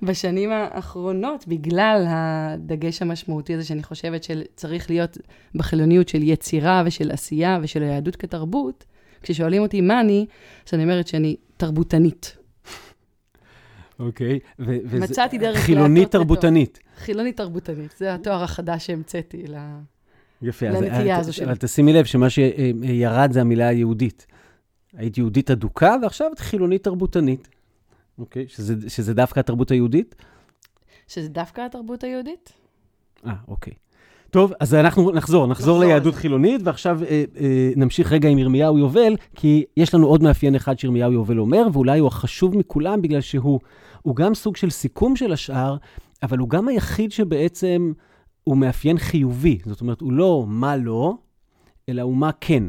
[0.01, 5.17] בשנים האחרונות, בגלל הדגש המשמעותי הזה שאני חושבת שצריך להיות
[5.55, 8.85] בחילוניות של יצירה ושל עשייה ושל היהדות כתרבות,
[9.21, 10.25] כששואלים אותי מה אני,
[10.67, 12.37] אז אני אומרת שאני תרבותנית.
[13.99, 14.39] אוקיי.
[14.59, 16.11] ו- וזה- מצאתי דרך חילונית.
[16.11, 16.79] תרבותנית.
[16.97, 19.55] חילונית תרבותנית, זה התואר החדש שהמצאתי ל...
[20.41, 20.69] יפה.
[20.69, 21.45] לנטייה אז- הזו שלי.
[21.45, 24.25] אבל תשימי לב שמה שירד זה המילה היהודית.
[24.97, 27.47] היית יהודית אדוקה, ועכשיו את חילונית תרבותנית.
[28.19, 28.45] אוקיי?
[28.47, 30.15] שזה, שזה דווקא התרבות היהודית?
[31.07, 32.53] שזה דווקא התרבות היהודית?
[33.25, 33.73] אה, אוקיי.
[34.29, 36.15] טוב, אז אנחנו נחזור, נחזור נחזור ליהדות.
[36.15, 40.79] חילונית, ועכשיו אה, אה, נמשיך רגע עם ירמיהו יובל, כי יש לנו עוד מאפיין אחד
[40.79, 43.59] שירמיהו יובל אומר, ואולי הוא החשוב מכולם, בגלל שהוא
[44.01, 45.77] הוא גם סוג של סיכום של השאר,
[46.23, 47.91] אבל הוא גם היחיד שבעצם
[48.43, 49.59] הוא מאפיין חיובי.
[49.65, 51.13] זאת אומרת, הוא לא מה לא,
[51.89, 52.63] אלא הוא מה כן.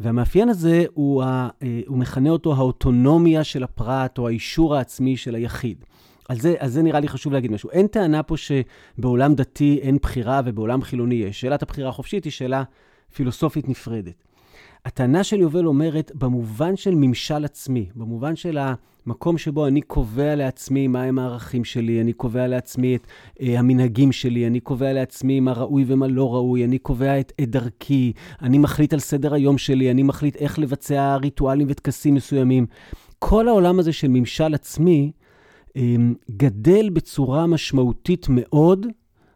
[0.00, 5.34] והמאפיין הזה, הוא, ה, אה, הוא מכנה אותו האוטונומיה של הפרט, או האישור העצמי של
[5.34, 5.84] היחיד.
[6.28, 7.70] על זה, על זה נראה לי חשוב להגיד משהו.
[7.70, 11.40] אין טענה פה שבעולם דתי אין בחירה ובעולם חילוני יש.
[11.40, 12.62] שאלת הבחירה החופשית היא שאלה
[13.14, 14.24] פילוסופית נפרדת.
[14.84, 18.58] הטענה של יובל אומרת, במובן של ממשל עצמי, במובן של
[19.06, 23.06] המקום שבו אני קובע לעצמי מהם הערכים שלי, אני קובע לעצמי את
[23.40, 27.50] אה, המנהגים שלי, אני קובע לעצמי מה ראוי ומה לא ראוי, אני קובע את, את
[27.50, 32.66] דרכי, אני מחליט על סדר היום שלי, אני מחליט איך לבצע ריטואלים וטקסים מסוימים.
[33.18, 35.12] כל העולם הזה של ממשל עצמי,
[35.76, 38.86] אמ, גדל בצורה משמעותית מאוד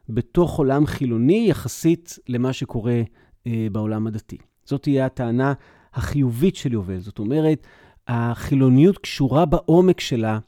[0.09, 3.03] בתוך עולם חילוני יחסית למה שקורה
[3.47, 4.37] אה, בעולם הדתי.
[4.65, 5.53] זאת תהיה הטענה
[5.95, 6.99] החיובית של יובל.
[6.99, 7.67] זאת אומרת,
[8.09, 10.39] החילוניות קשורה בעומק שלה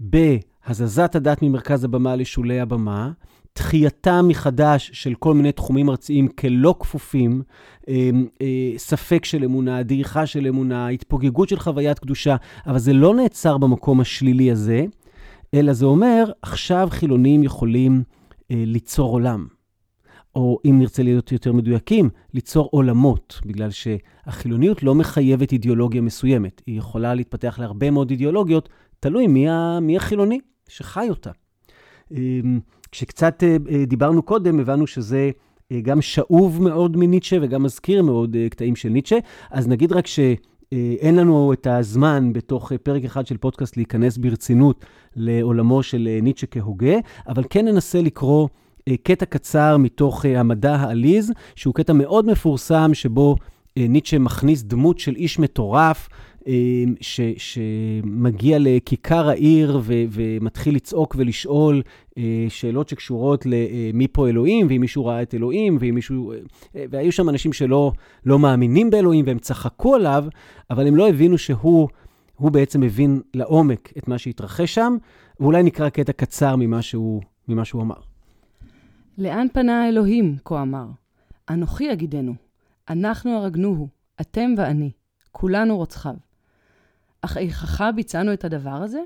[0.00, 3.10] בהזזת הדת ממרכז הבמה לשולי הבמה,
[3.52, 7.42] תחייתה מחדש של כל מיני תחומים ארציים כלא כפופים,
[7.88, 8.10] אה,
[8.42, 13.58] אה, ספק של אמונה, דעיכה של אמונה, התפוגגות של חוויית קדושה, אבל זה לא נעצר
[13.58, 14.84] במקום השלילי הזה,
[15.54, 18.02] אלא זה אומר, עכשיו חילונים יכולים
[18.50, 19.46] אה, ליצור עולם.
[20.34, 26.62] או אם נרצה להיות יותר מדויקים, ליצור עולמות, בגלל שהחילוניות לא מחייבת אידיאולוגיה מסוימת.
[26.66, 28.68] היא יכולה להתפתח להרבה מאוד אידיאולוגיות,
[29.00, 31.30] תלוי מי, ה, מי החילוני שחי אותה.
[32.10, 32.60] אמ,
[32.92, 35.30] כשקצת אה, אה, דיברנו קודם, הבנו שזה
[35.72, 39.18] אה, גם שאוב מאוד מניטשה וגם מזכיר מאוד קטעים של ניטשה,
[39.50, 40.20] אז נגיד רק ש...
[41.00, 44.84] אין לנו את הזמן בתוך פרק אחד של פודקאסט להיכנס ברצינות
[45.16, 46.96] לעולמו של ניטשה כהוגה,
[47.28, 48.48] אבל כן ננסה לקרוא
[49.02, 53.36] קטע קצר מתוך המדע העליז, שהוא קטע מאוד מפורסם, שבו
[53.76, 56.08] ניטשה מכניס דמות של איש מטורף,
[57.00, 61.82] ש, שמגיע לכיכר העיר ו, ומתחיל לצעוק ולשאול
[62.18, 66.32] אה, שאלות שקשורות למי פה אלוהים, ואם מישהו ראה את אלוהים, ואם מישהו...
[66.32, 67.92] אה, והיו שם אנשים שלא
[68.26, 70.24] לא מאמינים באלוהים, והם צחקו עליו,
[70.70, 71.88] אבל הם לא הבינו שהוא...
[72.36, 74.96] הוא בעצם מבין לעומק את מה שהתרחש שם,
[75.40, 78.13] ואולי נקרא קטע קצר ממה שהוא, ממה שהוא אמר.
[79.18, 80.36] לאן פנה האלוהים?
[80.44, 80.86] כה אמר.
[81.50, 82.34] אנוכי אגידנו,
[82.88, 83.88] אנחנו הרגנוהו,
[84.20, 84.90] אתם ואני,
[85.32, 86.14] כולנו רוצחיו.
[87.22, 89.00] אך איכך ביצענו את הדבר הזה?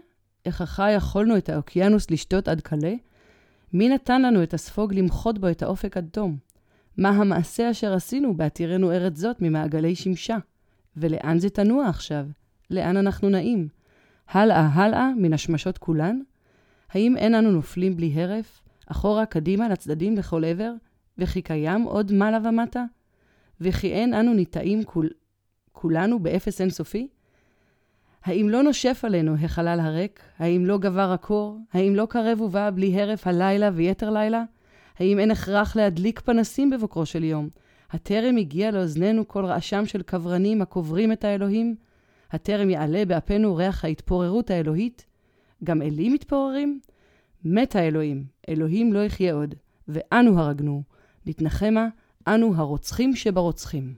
[0.46, 2.94] איכך יכולנו את האוקיינוס לשתות עד כלה?
[3.72, 6.36] מי נתן לנו את הספוג למחות בו את האופק עד תום?
[6.96, 10.36] מה המעשה אשר עשינו בהתירנו ארץ זאת ממעגלי שמשה?
[10.96, 12.26] ולאן זה תנוע עכשיו?
[12.70, 13.68] לאן אנחנו נעים?
[14.28, 16.20] הלאה, הלאה, מן השמשות כולן?
[16.90, 18.57] האם אין אנו נופלים בלי הרף,
[18.90, 20.72] אחורה, קדימה, לצדדים, לכל עבר,
[21.18, 22.84] וכי קיים עוד מעלה ומטה?
[23.60, 25.08] וכי אין אנו ניטעים כול,
[25.72, 27.08] כולנו באפס אינסופי?
[28.24, 30.20] האם לא נושף עלינו החלל הריק?
[30.38, 31.58] האם לא גבר הקור?
[31.72, 34.44] האם לא קרב ובא בלי הרף הלילה ויתר לילה?
[34.98, 37.48] האם אין הכרח להדליק פנסים בבוקרו של יום?
[37.90, 41.74] הטרם הגיע לאוזנינו כל רעשם של קברנים הקוברים את האלוהים?
[42.30, 45.06] הטרם יעלה באפינו ריח ההתפוררות האלוהית?
[45.64, 46.80] גם אלים מתפוררים?
[47.44, 49.54] מת האלוהים, אלוהים לא יחיה עוד,
[49.88, 50.82] ואנו הרגנו.
[51.26, 51.88] נתנחמה,
[52.26, 53.94] אנו הרוצחים שברוצחים.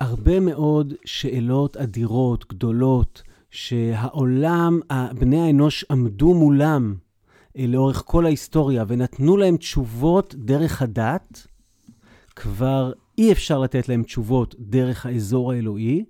[0.00, 4.80] הרבה מאוד שאלות אדירות, גדולות, שהעולם,
[5.18, 6.94] בני האנוש עמדו מולם
[7.58, 11.46] אה, לאורך כל ההיסטוריה ונתנו להם תשובות דרך הדת,
[12.36, 16.04] כבר אי אפשר לתת להם תשובות דרך האזור האלוהי,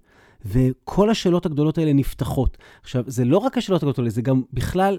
[0.44, 2.58] וכל השאלות הגדולות האלה נפתחות.
[2.82, 4.98] עכשיו, זה לא רק השאלות הגדולות האלה, זה גם בכלל,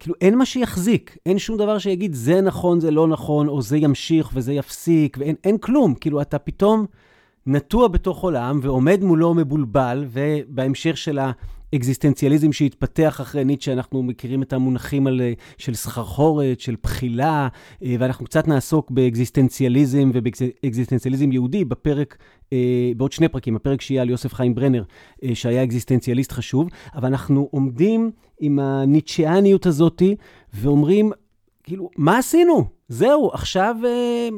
[0.00, 3.76] כאילו, אין מה שיחזיק, אין שום דבר שיגיד, זה נכון, זה לא נכון, או זה
[3.76, 5.94] ימשיך וזה יפסיק, ואין כלום.
[5.94, 6.86] כאילו, אתה פתאום
[7.46, 11.18] נטוע בתוך עולם ועומד מולו מבולבל, ובהמשך של
[11.72, 15.20] האקזיסטנציאליזם שהתפתח אחרי ניטשה, אנחנו מכירים את המונחים על,
[15.58, 17.48] של סחרחורת, של בחילה,
[17.84, 22.16] אה, ואנחנו קצת נעסוק באקזיסטנציאליזם ובאקזיסטנציאליזם יהודי בפרק,
[22.52, 24.82] אה, בעוד שני פרקים, הפרק שיהיה על יוסף חיים ברנר,
[25.24, 30.16] אה, שהיה אקזיסטנציאליסט חשוב, אבל אנחנו עומדים עם הניטשיאניות הזאתי
[30.54, 31.12] ואומרים,
[31.64, 32.64] כאילו, מה עשינו?
[32.88, 34.28] זהו, עכשיו אה,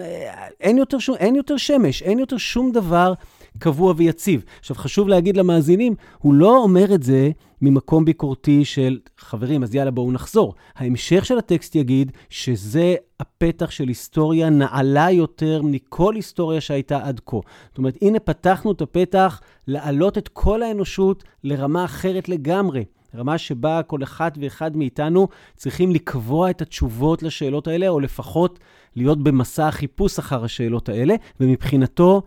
[0.61, 3.13] אין יותר, אין יותר שמש, אין יותר שום דבר
[3.59, 4.45] קבוע ויציב.
[4.61, 7.31] עכשיו, חשוב להגיד למאזינים, הוא לא אומר את זה
[7.63, 10.55] ממקום ביקורתי של, חברים, אז יאללה, בואו נחזור.
[10.77, 17.37] ההמשך של הטקסט יגיד שזה הפתח של היסטוריה נעלה יותר מכל היסטוריה שהייתה עד כה.
[17.69, 22.85] זאת אומרת, הנה פתחנו את הפתח להעלות את כל האנושות לרמה אחרת לגמרי.
[23.15, 28.59] רמה שבה כל אחת ואחד מאיתנו צריכים לקבוע את התשובות לשאלות האלה, או לפחות
[28.97, 32.23] להיות במסע החיפוש אחר השאלות האלה, ומבחינתו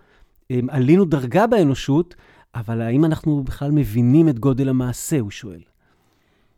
[0.69, 2.15] עלינו דרגה באנושות,
[2.55, 5.61] אבל האם אנחנו בכלל מבינים את גודל המעשה, הוא שואל.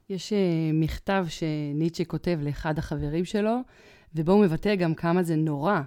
[0.09, 0.35] יש uh,
[0.73, 3.59] מכתב שניטשה כותב לאחד החברים שלו,
[4.15, 5.81] ובו הוא מבטא גם כמה זה נורא.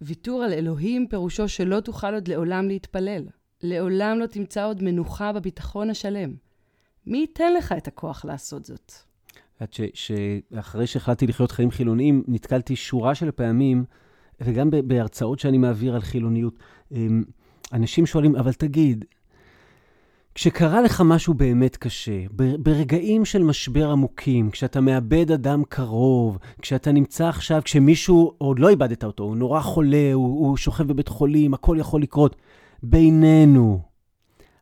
[0.00, 3.22] ויתור על אלוהים פירושו שלא תוכל עוד לעולם להתפלל.
[3.62, 6.34] לעולם לא תמצא עוד מנוחה בביטחון השלם.
[7.06, 8.92] מי ייתן לך את הכוח לעשות זאת?
[9.62, 13.84] את שאחרי שהחלטתי לחיות חיים חילוניים, נתקלתי שורה של פעמים,
[14.40, 16.83] וגם בהרצאות שאני מעביר על חילוניות, אמ,
[17.72, 19.04] אנשים שואלים, אבל תגיד,
[20.34, 22.20] כשקרה לך משהו באמת קשה,
[22.58, 29.04] ברגעים של משבר עמוקים, כשאתה מאבד אדם קרוב, כשאתה נמצא עכשיו, כשמישהו, עוד לא איבדת
[29.04, 32.36] אותו, הוא נורא חולה, הוא, הוא שוכב בבית חולים, הכל יכול לקרות,
[32.82, 33.80] בינינו,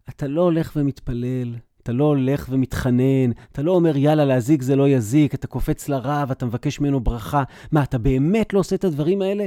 [0.08, 4.88] אתה לא הולך ומתפלל, אתה לא הולך ומתחנן, אתה לא אומר, יאללה, להזיק זה לא
[4.88, 7.42] יזיק, אתה קופץ לרב, אתה מבקש ממנו ברכה.
[7.72, 9.46] מה, אתה באמת לא עושה את הדברים האלה?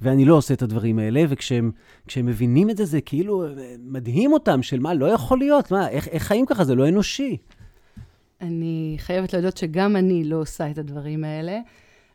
[0.00, 1.72] ואני לא עושה את הדברים האלה, וכשהם
[2.16, 3.44] מבינים את זה, זה כאילו
[3.78, 6.64] מדהים אותם, של מה, לא יכול להיות, מה, איך, איך חיים ככה?
[6.64, 7.36] זה לא אנושי.
[8.40, 11.58] אני חייבת להודות שגם אני לא עושה את הדברים האלה,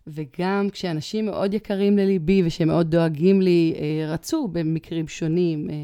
[0.07, 5.75] וגם כשאנשים מאוד יקרים לליבי ושמאוד דואגים לי, אה, רצו במקרים שונים אה,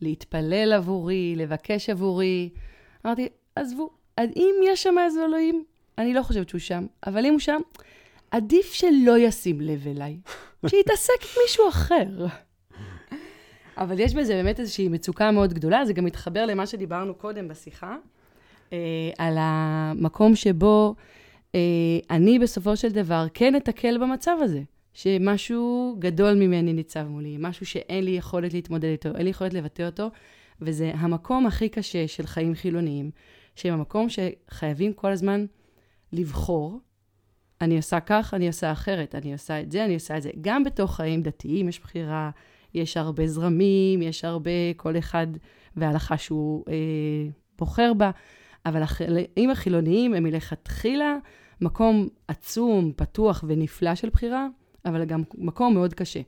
[0.00, 2.48] להתפלל עבורי, לבקש עבורי,
[3.06, 5.64] אמרתי, עזבו, אם יש שם איזה אלוהים,
[5.98, 7.60] אני לא חושבת שהוא שם, אבל אם הוא שם,
[8.30, 10.16] עדיף שלא ישים לב אליי.
[10.66, 12.26] שיתעסק עם מישהו אחר.
[13.78, 17.96] אבל יש בזה באמת איזושהי מצוקה מאוד גדולה, זה גם מתחבר למה שדיברנו קודם בשיחה,
[18.72, 18.78] אה,
[19.18, 20.94] על המקום שבו
[21.54, 21.60] אה,
[22.10, 24.62] אני בסופו של דבר כן אתקל במצב הזה,
[24.94, 29.82] שמשהו גדול ממני ניצב מולי, משהו שאין לי יכולת להתמודד איתו, אין לי יכולת לבטא
[29.82, 30.10] אותו,
[30.60, 33.10] וזה המקום הכי קשה של חיים חילוניים,
[33.54, 35.46] שהם המקום שחייבים כל הזמן
[36.12, 36.80] לבחור.
[37.60, 40.30] אני עושה כך, אני עושה אחרת, אני עושה את זה, אני עושה את זה.
[40.40, 42.30] גם בתוך חיים דתיים יש בחירה,
[42.74, 45.26] יש הרבה זרמים, יש הרבה, כל אחד
[45.76, 46.74] וההלכה שהוא אה,
[47.58, 48.10] בוחר בה,
[48.66, 51.16] אבל החיים החילוניים הם מלכתחילה
[51.60, 54.46] מקום עצום, פתוח ונפלא של בחירה,
[54.84, 56.20] אבל גם מקום מאוד קשה,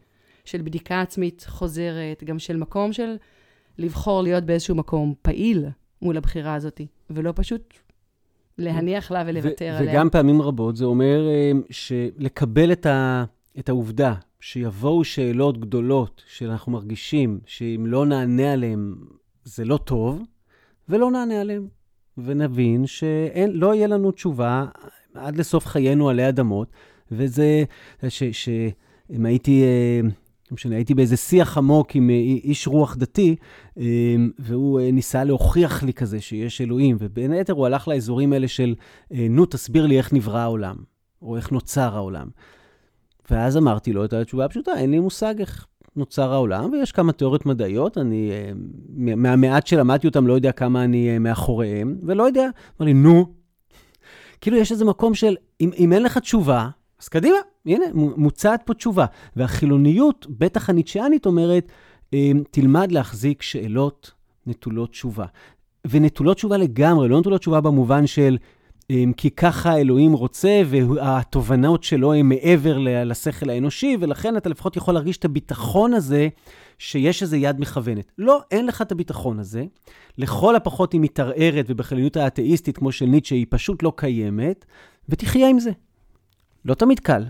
[0.44, 3.16] של בדיקה עצמית חוזרת, גם של מקום של
[3.78, 5.66] לבחור להיות באיזשהו מקום פעיל
[6.02, 7.74] מול הבחירה הזאת, ולא פשוט
[8.60, 9.92] להניח לה ולוותר עליה.
[9.92, 13.24] וגם פעמים רבות זה אומר אה, שלקבל את, ה,
[13.58, 18.94] את העובדה שיבואו שאלות גדולות שאנחנו מרגישים שאם לא נענה עליהן
[19.44, 20.22] זה לא טוב,
[20.88, 21.66] ולא נענה עליהן.
[22.18, 24.66] ונבין שלא יהיה לנו תשובה
[25.14, 26.68] עד לסוף חיינו עלי אדמות,
[27.12, 27.64] וזה,
[28.08, 29.62] שאם הייתי...
[29.62, 30.00] אה,
[30.50, 33.36] לא משנה, הייתי באיזה שיח עמוק עם אה, איש רוח דתי,
[33.78, 33.84] אה,
[34.38, 38.74] והוא ניסה להוכיח לי כזה שיש אלוהים, ובין היתר הוא הלך לאזורים האלה של,
[39.10, 40.76] נו, תסביר לי איך נברא העולם,
[41.22, 42.28] או איך נוצר העולם.
[43.30, 47.46] ואז אמרתי לו את התשובה הפשוטה, אין לי מושג איך נוצר העולם, ויש כמה תיאוריות
[47.46, 48.52] מדעיות, אני אה,
[49.16, 52.42] מהמעט שלמדתי אותם לא יודע כמה אני אה, מאחוריהם, ולא יודע.
[52.80, 53.26] אמר לי, נו.
[54.40, 56.68] כאילו יש איזה מקום של, אם, אם אין לך תשובה,
[57.02, 57.36] אז קדימה,
[57.66, 59.06] הנה, מוצעת פה תשובה.
[59.36, 61.72] והחילוניות, בטח הניטשיאנית אומרת,
[62.14, 64.10] אה, תלמד להחזיק שאלות
[64.46, 65.26] נטולות תשובה.
[65.90, 68.36] ונטולות תשובה לגמרי, לא נטולות תשובה במובן של
[68.90, 74.94] אמ, כי ככה אלוהים רוצה, והתובנות שלו הן מעבר לשכל האנושי, ולכן אתה לפחות יכול
[74.94, 76.28] להרגיש את הביטחון הזה
[76.78, 78.12] שיש איזו יד מכוונת.
[78.18, 79.64] לא, אין לך את הביטחון הזה.
[80.18, 84.64] לכל הפחות היא מתערערת, ובחילוניות האתאיסטית כמו של ניטשה היא פשוט לא קיימת,
[85.08, 85.70] ותחיה עם זה.
[86.64, 87.24] לא תמיד קל.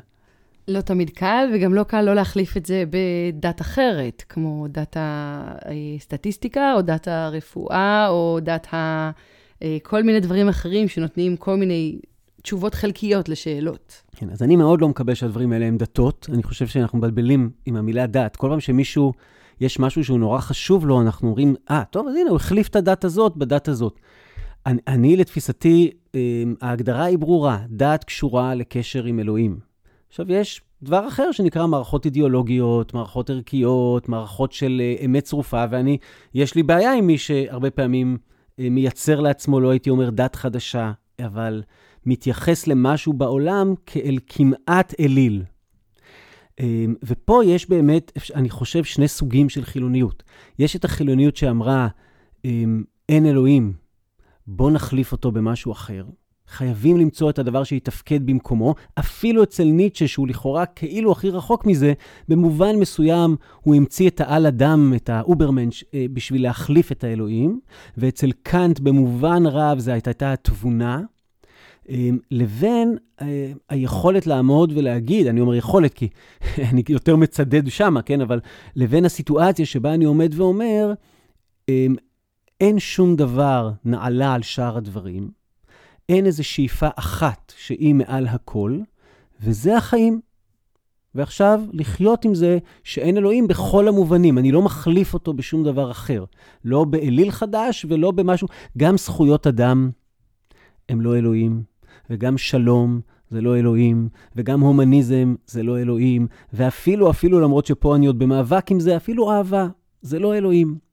[0.69, 6.75] לא תמיד קל, וגם לא קל לא להחליף את זה בדת אחרת, כמו דת הסטטיסטיקה,
[6.75, 9.11] או דת הרפואה, או דת ה...
[9.63, 11.99] אה, כל מיני דברים אחרים שנותנים כל מיני
[12.43, 14.03] תשובות חלקיות לשאלות.
[14.17, 16.27] כן, אז אני מאוד לא מקבל שהדברים האלה הם דתות.
[16.33, 18.37] אני חושב שאנחנו מבלבלים עם המילה דת.
[18.37, 19.13] כל פעם שמישהו,
[19.61, 22.69] יש משהו שהוא נורא חשוב לו, אנחנו אומרים, אה, ah, טוב, אז הנה, הוא החליף
[22.69, 24.01] את הדת הזאת בדת הזאת.
[24.67, 29.59] אני, אני לתפיסתי, אה, ההגדרה היא ברורה, דת קשורה לקשר עם אלוהים.
[30.09, 35.99] עכשיו, יש דבר אחר שנקרא מערכות אידיאולוגיות, מערכות ערכיות, מערכות של אה, אמת צרופה, ואני,
[36.35, 38.19] יש לי בעיה עם מי שהרבה פעמים
[38.61, 40.93] אה, מייצר לעצמו, לא הייתי אומר דת חדשה,
[41.27, 41.63] אבל
[42.07, 45.43] מתייחס למשהו בעולם כאל כמעט אליל.
[46.61, 50.23] אה, ופה יש באמת, אני חושב, שני סוגים של חילוניות.
[50.59, 51.89] יש את החילוניות שאמרה,
[52.45, 52.65] אה,
[53.09, 53.73] אין אלוהים,
[54.53, 56.05] בוא נחליף אותו במשהו אחר.
[56.49, 61.93] חייבים למצוא את הדבר שיתפקד במקומו, אפילו אצל ניטשה, שהוא לכאורה כאילו הכי רחוק מזה,
[62.29, 67.61] במובן מסוים הוא המציא את העל אדם, את האוברמנש, אה, בשביל להחליף את האלוהים,
[67.97, 71.01] ואצל קאנט במובן רב זו הייתה התבונה,
[71.91, 76.09] אה, לבין אה, היכולת לעמוד ולהגיד, אני אומר יכולת כי
[76.71, 78.41] אני יותר מצדד שם, כן, אבל
[78.77, 80.93] לבין הסיטואציה שבה אני עומד ואומר,
[82.61, 85.31] אין שום דבר נעלה על שאר הדברים.
[86.09, 88.79] אין איזו שאיפה אחת שהיא מעל הכל,
[89.41, 90.21] וזה החיים.
[91.15, 94.39] ועכשיו, לחיות עם זה שאין אלוהים בכל המובנים.
[94.39, 96.25] אני לא מחליף אותו בשום דבר אחר.
[96.65, 98.49] לא באליל חדש ולא במשהו.
[98.79, 99.91] גם זכויות אדם
[100.89, 101.63] הם לא אלוהים,
[102.11, 108.07] וגם שלום זה לא אלוהים, וגם הומניזם זה לא אלוהים, ואפילו, אפילו למרות שפה אני
[108.07, 109.69] עוד במאבק עם זה, אפילו אהבה
[110.03, 110.90] זה לא אלוהים.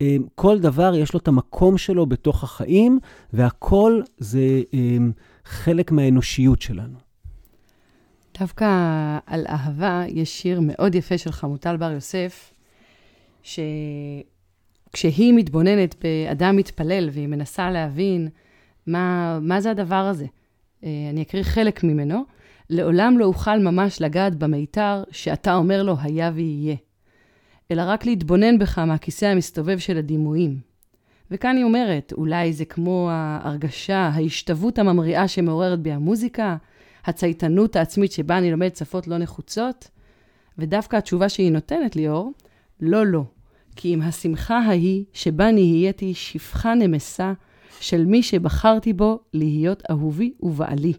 [0.00, 2.98] אמ, כל דבר יש לו את המקום שלו בתוך החיים,
[3.32, 5.12] והכל זה אמ,
[5.44, 6.98] חלק מהאנושיות שלנו.
[8.40, 8.66] דווקא
[9.26, 12.54] על אהבה יש שיר מאוד יפה של חמוטל בר יוסף,
[13.42, 18.28] שכשהיא מתבוננת באדם מתפלל והיא מנסה להבין
[18.86, 20.26] מה, מה זה הדבר הזה,
[20.84, 22.24] אה, אני אקריא חלק ממנו,
[22.70, 26.76] לעולם לא אוכל ממש לגעת במיתר שאתה אומר לו היה ויהיה.
[27.70, 30.58] אלא רק להתבונן בך מהכיסא המסתובב של הדימויים.
[31.30, 36.56] וכאן היא אומרת, אולי זה כמו ההרגשה, ההשתוות הממריאה שמעוררת בי המוזיקה,
[37.04, 39.88] הצייתנות העצמית שבה אני לומד שפות לא נחוצות,
[40.58, 42.32] ודווקא התשובה שהיא נותנת, ליאור,
[42.80, 43.22] לא, לא.
[43.76, 47.32] כי אם השמחה ההיא שבה נהייתי שפחה נמסה
[47.80, 50.92] של מי שבחרתי בו להיות אהובי ובעלי.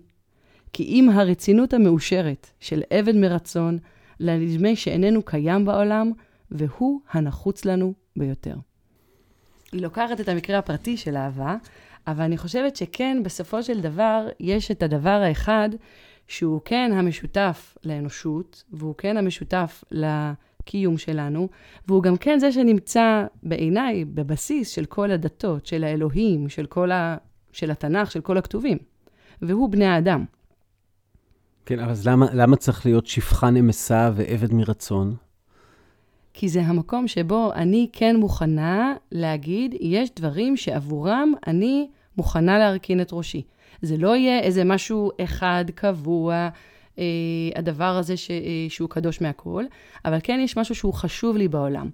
[0.74, 3.78] כי אם הרצינות המאושרת של עבד מרצון,
[4.20, 6.12] לנדמה שאיננו קיים בעולם,
[6.52, 8.56] והוא הנחוץ לנו ביותר.
[9.72, 11.56] היא לוקחת את המקרה הפרטי של אהבה,
[12.08, 15.70] אבל אני חושבת שכן, בסופו של דבר, יש את הדבר האחד
[16.28, 21.50] שהוא כן המשותף לאנושות, והוא כן המשותף לקיום שלנו,
[21.88, 27.18] והוא גם כן זה שנמצא בעיניי בבסיס של כל הדתות, של האלוהים, של כל ה...
[27.52, 28.78] של התנ"ך, של כל הכתובים,
[29.42, 30.26] והוא בני האדם.
[31.66, 35.16] כן, אז למה, למה צריך להיות שפחה נמסה ועבד מרצון?
[36.34, 43.10] כי זה המקום שבו אני כן מוכנה להגיד, יש דברים שעבורם אני מוכנה להרכין את
[43.14, 43.42] ראשי.
[43.82, 46.50] זה לא יהיה איזה משהו אחד קבוע,
[47.00, 47.04] אה,
[47.56, 48.38] הדבר הזה ש, אה,
[48.70, 49.68] שהוא קדוש מהכול,
[50.06, 51.90] אבל כן יש משהו שהוא חשוב לי בעולם.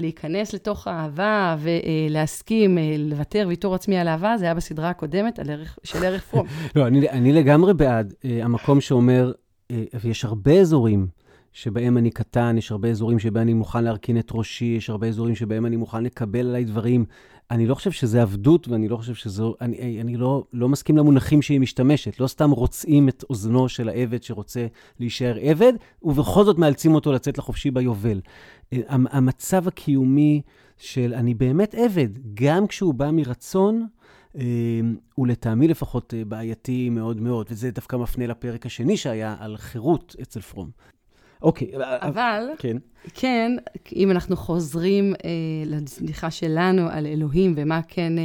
[0.00, 5.50] להיכנס לתוך האהבה ולהסכים, אה, לוותר ויתור עצמי על אהבה, זה היה בסדרה הקודמת על
[5.50, 6.46] ערך, של ערך פרום.
[6.76, 9.32] לא, אני, אני לגמרי בעד אה, המקום שאומר,
[9.70, 11.06] אה, ויש הרבה אזורים
[11.52, 15.34] שבהם אני קטן, יש הרבה אזורים שבהם אני מוכן להרכין את ראשי, יש הרבה אזורים
[15.34, 17.04] שבהם אני מוכן לקבל עליי דברים.
[17.50, 19.54] אני לא חושב שזה עבדות, ואני לא חושב שזו...
[19.60, 22.20] אני, אני לא, לא מסכים למונחים שהיא משתמשת.
[22.20, 24.66] לא סתם רוצים את אוזנו של העבד שרוצה
[25.00, 25.72] להישאר עבד,
[26.02, 28.20] ובכל זאת מאלצים אותו לצאת לחופשי ביובל.
[28.88, 30.42] המצב הקיומי
[30.76, 33.86] של אני באמת עבד, גם כשהוא בא מרצון,
[34.36, 34.80] אה,
[35.14, 40.16] הוא לטעמי לפחות אה, בעייתי מאוד מאוד, וזה דווקא מפנה לפרק השני שהיה על חירות
[40.22, 40.70] אצל פרום.
[41.42, 41.70] אוקיי.
[42.00, 42.76] אבל, כן.
[43.14, 43.52] כן,
[43.96, 45.30] אם אנחנו חוזרים אה,
[45.66, 48.22] לסליחה שלנו על אלוהים ומה כן אה,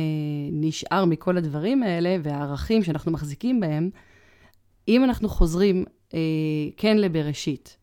[0.51, 3.89] נשאר מכל הדברים האלה והערכים שאנחנו מחזיקים בהם,
[4.88, 6.20] אם אנחנו חוזרים אה,
[6.78, 7.78] כן לבראשית,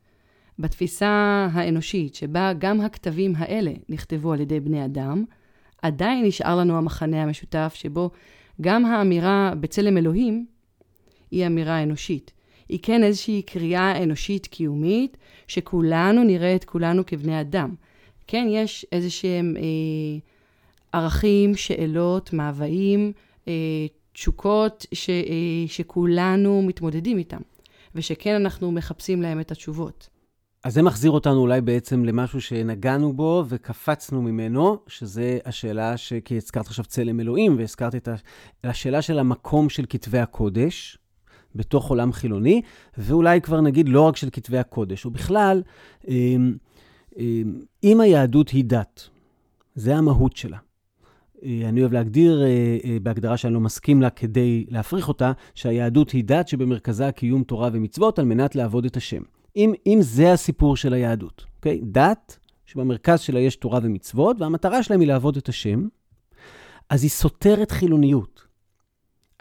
[0.58, 5.24] בתפיסה האנושית, שבה גם הכתבים האלה נכתבו על ידי בני אדם,
[5.82, 8.10] עדיין נשאר לנו המחנה המשותף שבו
[8.60, 10.46] גם האמירה בצלם אלוהים
[11.30, 12.32] היא אמירה אנושית.
[12.70, 15.16] היא כן איזושהי קריאה אנושית קיומית,
[15.48, 17.74] שכולנו נראה את כולנו כבני אדם.
[18.26, 20.18] כן, יש איזה שהם אה,
[20.92, 23.12] ערכים, שאלות, מאוויים,
[23.48, 23.52] אה,
[24.12, 25.14] תשוקות, ש, אה,
[25.66, 27.40] שכולנו מתמודדים איתם,
[27.94, 30.08] ושכן אנחנו מחפשים להם את התשובות.
[30.64, 36.12] אז זה מחזיר אותנו אולי בעצם למשהו שנגענו בו וקפצנו ממנו, שזה השאלה, ש...
[36.24, 38.08] כי הזכרת עכשיו צלם אלוהים, והזכרת את
[38.64, 40.98] השאלה של המקום של כתבי הקודש,
[41.54, 42.62] בתוך עולם חילוני,
[42.98, 45.62] ואולי כבר נגיד לא רק של כתבי הקודש, ובכלל,
[46.08, 46.56] אמ,
[47.18, 49.08] אמ, אם היהדות היא דת,
[49.74, 50.58] זה המהות שלה.
[51.44, 56.10] אה, אני אוהב להגדיר, אה, אה, בהגדרה שאני לא מסכים לה כדי להפריך אותה, שהיהדות
[56.10, 59.22] היא דת שבמרכזה קיום תורה ומצוות על מנת לעבוד את השם.
[59.56, 61.80] אם, אם זה הסיפור של היהדות, אוקיי?
[61.84, 65.88] דת שבמרכז שלה יש תורה ומצוות, והמטרה שלהם היא לעבוד את השם,
[66.90, 68.49] אז היא סותרת חילוניות.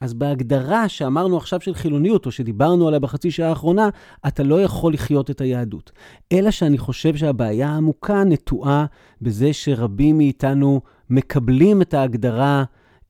[0.02, 3.90] אז בהגדרה שאמרנו עכשיו של חילוניות, או שדיברנו עליה בחצי שעה האחרונה,
[4.28, 5.92] אתה לא יכול לחיות את היהדות.
[6.32, 8.86] אלא שאני חושב שהבעיה העמוקה נטועה
[9.22, 12.64] בזה שרבים מאיתנו מקבלים את ההגדרה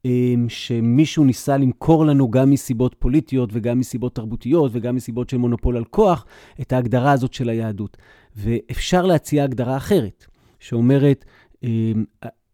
[0.05, 5.77] אמ, שמישהו ניסה למכור לנו גם מסיבות פוליטיות וגם מסיבות תרבותיות וגם מסיבות של מונופול
[5.77, 6.25] על כוח,
[6.61, 7.97] את ההגדרה הזאת של היהדות.
[8.35, 10.25] ואפשר להציע הגדרה אחרת,
[10.59, 11.25] שאומרת,
[11.63, 12.03] אמ,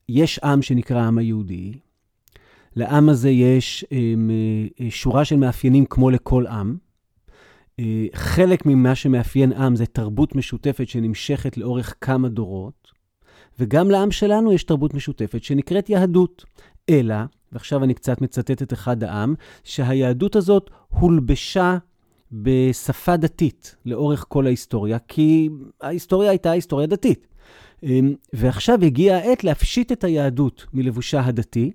[0.10, 1.74] יש עם שנקרא העם היהודי,
[2.76, 4.32] לעם הזה יש אמ,
[4.82, 6.78] אה, שורה של מאפיינים כמו לכל עם.
[7.80, 12.92] אה, חלק ממה שמאפיין עם זה תרבות משותפת שנמשכת לאורך כמה דורות,
[13.60, 16.46] וגם לעם שלנו יש תרבות משותפת שנקראת יהדות.
[16.90, 17.16] אלא,
[17.52, 21.78] ועכשיו אני קצת מצטט את אחד העם, שהיהדות הזאת הולבשה
[22.32, 25.50] בשפה דתית לאורך כל ההיסטוריה, כי
[25.82, 27.28] ההיסטוריה הייתה היסטוריה דתית.
[27.84, 31.72] אמ, ועכשיו הגיעה העת להפשיט את היהדות מלבושה הדתי,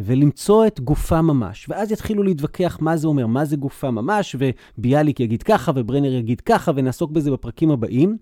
[0.00, 1.66] ולמצוא את גופה ממש.
[1.68, 4.36] ואז יתחילו להתווכח מה זה אומר, מה זה גופה ממש,
[4.78, 8.16] וביאליק יגיד ככה, וברנר יגיד ככה, ונעסוק בזה בפרקים הבאים.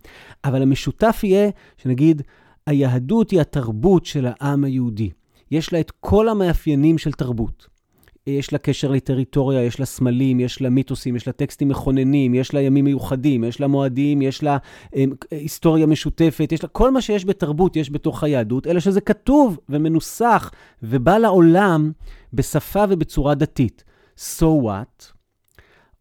[0.44, 2.22] אבל המשותף יהיה שנגיד,
[2.66, 5.10] היהדות היא התרבות של העם היהודי.
[5.50, 7.79] יש לה את כל המאפיינים של תרבות.
[8.26, 12.54] יש לה קשר לטריטוריה, יש לה סמלים, יש לה מיתוסים, יש לה טקסטים מכוננים, יש
[12.54, 14.56] לה ימים מיוחדים, יש לה מועדים, יש לה
[14.96, 19.58] אה, היסטוריה משותפת, יש לה כל מה שיש בתרבות יש בתוך היהדות, אלא שזה כתוב
[19.68, 20.50] ומנוסח
[20.82, 21.92] ובא לעולם
[22.32, 23.84] בשפה ובצורה דתית.
[24.16, 25.12] So what?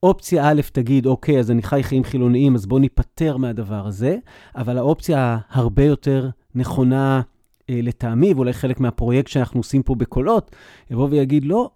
[0.03, 4.17] אופציה א' תגיד, אוקיי, אז אני חי חיים חילוניים, אז בואו ניפטר מהדבר הזה,
[4.55, 7.21] אבל האופציה הרבה יותר נכונה
[7.69, 10.55] אה, לטעמי, ואולי חלק מהפרויקט שאנחנו עושים פה בקולות,
[10.91, 11.69] יבוא ויגיד, לא,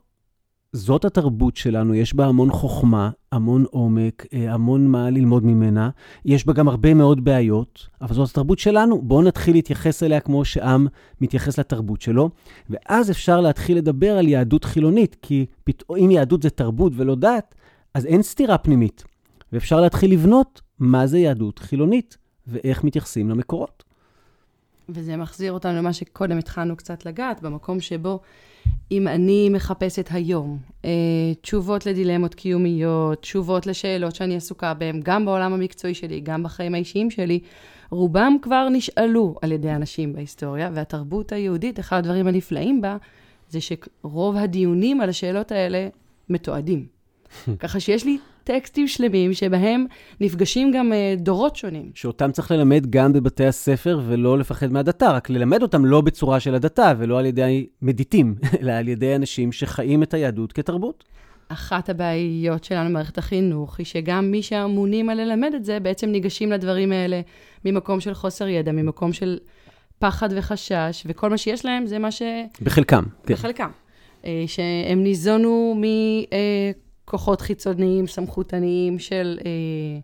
[0.74, 5.90] זאת התרבות שלנו, יש בה המון חוכמה, המון עומק, אה, המון מה ללמוד ממנה.
[6.26, 9.02] יש בה גם הרבה מאוד בעיות, אבל זאת התרבות שלנו.
[9.02, 10.88] בואו נתחיל להתייחס אליה כמו שעם
[11.22, 12.30] מתייחס לתרבות שלו,
[12.70, 17.56] ואז אפשר להתחיל לדבר על יהדות חילונית, כי פתאום, אם יהדות זה תרבות ולא דת,
[17.94, 19.04] אז אין סתירה פנימית.
[19.52, 22.18] ואפשר להתחיל לבנות מה זה יהדות חילונית
[22.48, 23.84] ואיך מתייחסים למקורות.
[24.90, 28.20] וזה מחזיר אותנו למה שקודם התחלנו קצת לגעת, במקום שבו
[28.92, 30.90] אם אני מחפשת היום אה,
[31.42, 37.12] תשובות לדילמות קיומיות, תשובות לשאלות שאני עסוקה בהן, גם בעולם המקצועי שלי, גם בחיים האישיים
[37.12, 37.40] שלי,
[37.90, 42.98] רובם כבר נשאלו על ידי אנשים בהיסטוריה, והתרבות היהודית, אחד הדברים הנפלאים בה,
[43.50, 45.88] זה שרוב הדיונים על השאלות האלה
[46.30, 46.86] מתועדים.
[47.60, 49.86] ככה שיש לי טקסטים שלמים שבהם
[50.22, 51.92] נפגשים גם uh, דורות שונים.
[51.96, 56.56] שאותם צריך ללמד גם בבתי הספר ולא לפחד מהדתה, רק ללמד אותם לא בצורה של
[56.56, 61.04] הדתה ולא על ידי מדיטים, אלא על ידי אנשים שחיים את היהדות כתרבות.
[61.48, 66.52] אחת הבעיות שלנו במערכת החינוך היא שגם מי שאמונים על ללמד את זה, בעצם ניגשים
[66.52, 67.22] לדברים האלה
[67.66, 69.38] ממקום של חוסר ידע, ממקום של
[70.00, 72.22] פחד וחשש, וכל מה שיש להם זה מה ש...
[72.62, 73.34] בחלקם, כן.
[73.34, 73.70] בחלקם.
[74.26, 75.76] אה, שהם ניזונו
[77.08, 80.00] מכוחות חיצוניים, סמכותניים של אה,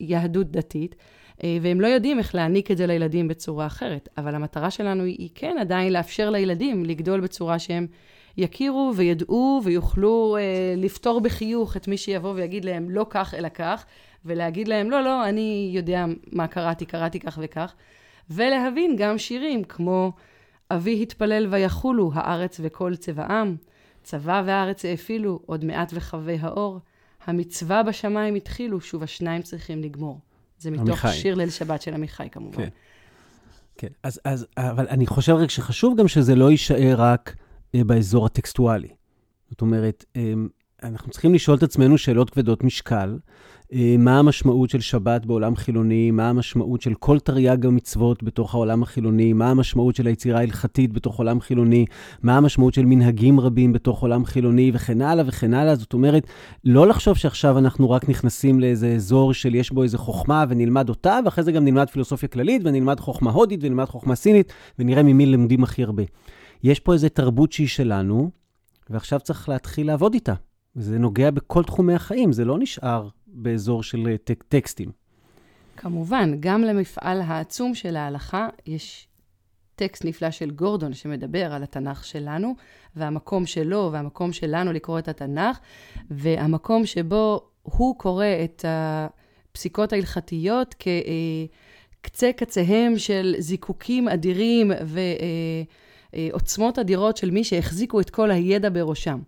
[0.00, 0.94] יהדות דתית,
[1.44, 4.08] אה, והם לא יודעים איך להעניק את זה לילדים בצורה אחרת.
[4.18, 7.86] אבל המטרה שלנו היא כן עדיין לאפשר לילדים לגדול בצורה שהם
[8.36, 13.84] יכירו וידעו ויוכלו אה, לפתור בחיוך את מי שיבוא ויגיד להם לא כך אלא כך,
[14.24, 17.74] ולהגיד להם לא, לא, אני יודע מה קראתי, קראתי כך וכך,
[18.30, 20.12] ולהבין גם שירים כמו
[20.70, 23.56] אבי התפלל ויחולו הארץ וכל צבעם,
[24.08, 26.80] צבא וארץ האפילו, עוד מעט וחווה האור,
[27.26, 30.20] המצווה בשמיים התחילו, שוב השניים צריכים לגמור.
[30.58, 31.12] זה מתוך עמיחי.
[31.12, 32.56] שיר ליל שבת של עמיחי כמובן.
[32.56, 32.68] כן,
[33.76, 33.88] כן.
[34.02, 37.36] אז, אז, אבל אני חושב רק שחשוב גם שזה לא יישאר רק
[37.74, 38.88] אה, באזור הטקסטואלי.
[39.50, 40.32] זאת אומרת, אה,
[40.82, 43.18] אנחנו צריכים לשאול את עצמנו שאלות כבדות משקל,
[43.72, 48.82] אה, מה המשמעות של שבת בעולם חילוני, מה המשמעות של כל תרי"ג המצוות בתוך העולם
[48.82, 51.84] החילוני, מה המשמעות של היצירה ההלכתית בתוך עולם חילוני,
[52.22, 55.74] מה המשמעות של מנהגים רבים בתוך עולם חילוני, וכן הלאה וכן הלאה.
[55.74, 56.26] זאת אומרת,
[56.64, 61.18] לא לחשוב שעכשיו אנחנו רק נכנסים לאיזה אזור של יש בו איזה חוכמה ונלמד אותה,
[61.24, 65.64] ואחרי זה גם נלמד פילוסופיה כללית, ונלמד חוכמה הודית, ונלמד חוכמה סינית, ונראה ממי לומדים
[65.64, 66.02] הכי הרבה.
[66.62, 68.30] יש פה איזה תרבות שהיא שלנו,
[68.90, 70.34] ועכשיו צריך להתחיל לעבוד איתה.
[70.78, 74.90] וזה נוגע בכל תחומי החיים, זה לא נשאר באזור של אה, טק, טקסטים.
[75.76, 79.08] כמובן, גם למפעל העצום של ההלכה יש
[79.74, 82.54] טקסט נפלא של גורדון שמדבר על התנ"ך שלנו,
[82.96, 85.58] והמקום שלו והמקום שלנו לקרוא את התנ"ך,
[86.10, 94.70] והמקום שבו הוא קורא את הפסיקות ההלכתיות כקצה אה, קציהם של זיקוקים אדירים
[96.12, 99.18] ועוצמות אדירות של מי שהחזיקו את כל הידע בראשם.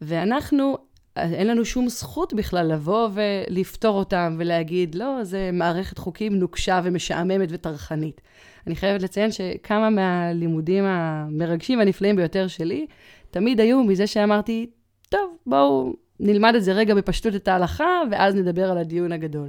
[0.00, 0.76] ואנחנו
[1.16, 7.48] אין לנו שום זכות בכלל לבוא ולפתור אותם ולהגיד, לא, זה מערכת חוקים נוקשה ומשעממת
[7.52, 8.20] וטרחנית.
[8.66, 12.86] אני חייבת לציין שכמה מהלימודים המרגשים והנפלאים ביותר שלי,
[13.30, 14.70] תמיד היו מזה שאמרתי,
[15.08, 19.48] טוב, בואו נלמד את זה רגע בפשטות את ההלכה, ואז נדבר על הדיון הגדול.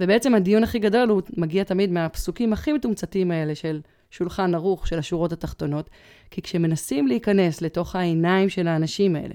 [0.00, 3.80] ובעצם הדיון הכי גדול הוא מגיע תמיד מהפסוקים הכי מתומצתים האלה של
[4.10, 5.90] שולחן ערוך, של השורות התחתונות,
[6.30, 9.34] כי כשמנסים להיכנס לתוך העיניים של האנשים האלה,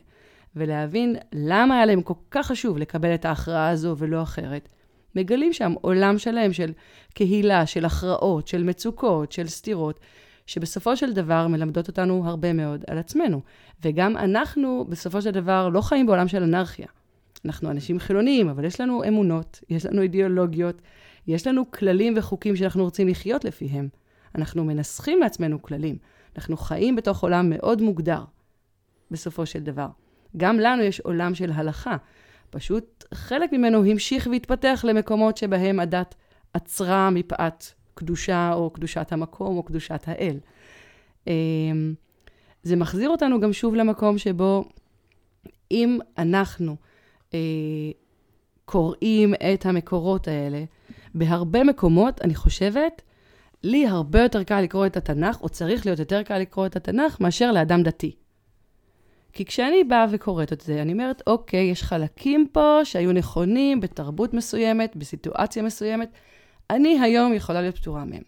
[0.56, 4.70] ולהבין למה היה להם כל כך חשוב לקבל את ההכרעה הזו ולא אחרת,
[5.16, 6.72] מגלים שם עולם שלם של
[7.14, 9.99] קהילה, של הכרעות, של מצוקות, של סתירות,
[10.45, 13.41] שבסופו של דבר מלמדות אותנו הרבה מאוד על עצמנו.
[13.84, 16.88] וגם אנחנו, בסופו של דבר, לא חיים בעולם של אנרכיה.
[17.45, 20.82] אנחנו אנשים חילוניים, אבל יש לנו אמונות, יש לנו אידיאולוגיות,
[21.28, 23.89] יש לנו כללים וחוקים שאנחנו רוצים לחיות לפיהם.
[24.36, 25.97] אנחנו מנסחים לעצמנו כללים.
[26.36, 28.24] אנחנו חיים בתוך עולם מאוד מוגדר,
[29.12, 29.88] בסופו של דבר.
[30.38, 31.98] גם לנו יש עולם של הלכה.
[32.50, 36.16] פשוט חלק ממנו המשיך והתפתח למקומות שבהם הדת
[36.54, 40.38] עצרה מפאת קדושה או קדושת המקום או קדושת האל.
[41.28, 41.94] אמ,
[42.64, 44.66] זה מחזיר אותנו גם שוב למקום שבו
[45.72, 46.76] אם אנחנו
[47.34, 47.40] אה,
[48.66, 50.64] קוראים את המקורות האלה,
[51.16, 53.02] בהרבה מקומות, אני חושבת,
[53.64, 57.20] לי הרבה יותר קל לקרוא את התנ"ך, או צריך להיות יותר קל לקרוא את התנ"ך,
[57.20, 58.16] מאשר לאדם דתי.
[59.34, 64.34] כי כשאני באה וקוראת את זה, אני אומרת, אוקיי, יש חלקים פה שהיו נכונים בתרבות
[64.34, 66.10] מסוימת, בסיטואציה מסוימת,
[66.70, 68.22] אני היום יכולה להיות פטורה מהם.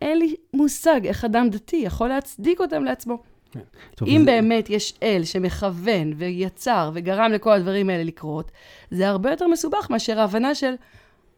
[0.00, 3.22] אין לי מושג איך אדם דתי יכול להצדיק אותם לעצמו.
[3.52, 3.60] כן.
[3.94, 4.24] טוב, אם זה...
[4.24, 8.50] באמת יש אל שמכוון ויצר וגרם לכל הדברים האלה לקרות,
[8.90, 10.74] זה הרבה יותר מסובך מאשר ההבנה של,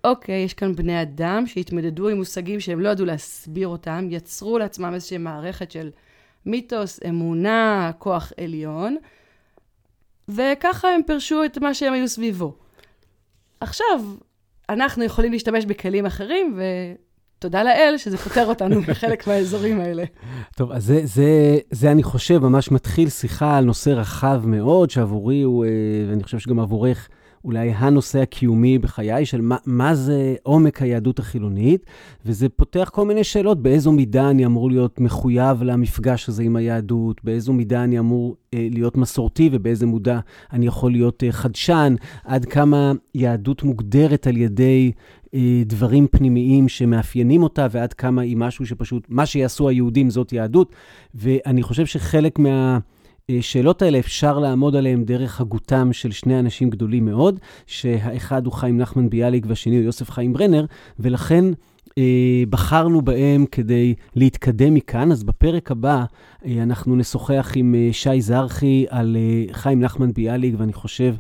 [0.04, 4.94] אוקיי, יש כאן בני אדם שהתמודדו עם מושגים שהם לא ידעו להסביר אותם, יצרו לעצמם
[4.94, 5.90] איזושהי מערכת של
[6.46, 8.96] מיתוס, אמונה, כוח עליון,
[10.28, 12.54] וככה הם פירשו את מה שהם היו סביבו.
[13.60, 14.00] עכשיו,
[14.68, 16.58] אנחנו יכולים להשתמש בכלים אחרים,
[17.38, 20.04] ותודה לאל שזה פותר אותנו בחלק מהאזורים האלה.
[20.56, 25.42] טוב, אז זה, זה, זה, אני חושב, ממש מתחיל שיחה על נושא רחב מאוד, שעבורי
[25.42, 25.70] הוא, אה,
[26.10, 27.08] ואני חושב שגם עבורך,
[27.46, 31.86] אולי הנושא הקיומי בחיי, של מה, מה זה עומק היהדות החילונית,
[32.26, 37.24] וזה פותח כל מיני שאלות, באיזו מידה אני אמור להיות מחויב למפגש הזה עם היהדות,
[37.24, 40.18] באיזו מידה אני אמור אה, להיות מסורתי ובאיזה מודע
[40.52, 41.94] אני יכול להיות אה, חדשן,
[42.24, 44.92] עד כמה יהדות מוגדרת על ידי
[45.34, 50.74] אה, דברים פנימיים שמאפיינים אותה, ועד כמה היא משהו שפשוט, מה שיעשו היהודים זאת יהדות.
[51.14, 52.78] ואני חושב שחלק מה...
[53.30, 58.78] השאלות האלה, אפשר לעמוד עליהן דרך הגותם של שני אנשים גדולים מאוד, שהאחד הוא חיים
[58.78, 60.64] נחמן ביאליק והשני הוא יוסף חיים ברנר,
[60.98, 61.44] ולכן
[61.98, 65.12] אה, בחרנו בהם כדי להתקדם מכאן.
[65.12, 66.04] אז בפרק הבא
[66.44, 69.16] אה, אנחנו נשוחח עם אה, שי זרחי על
[69.52, 71.14] חיים נחמן ביאליק, ואני חושב,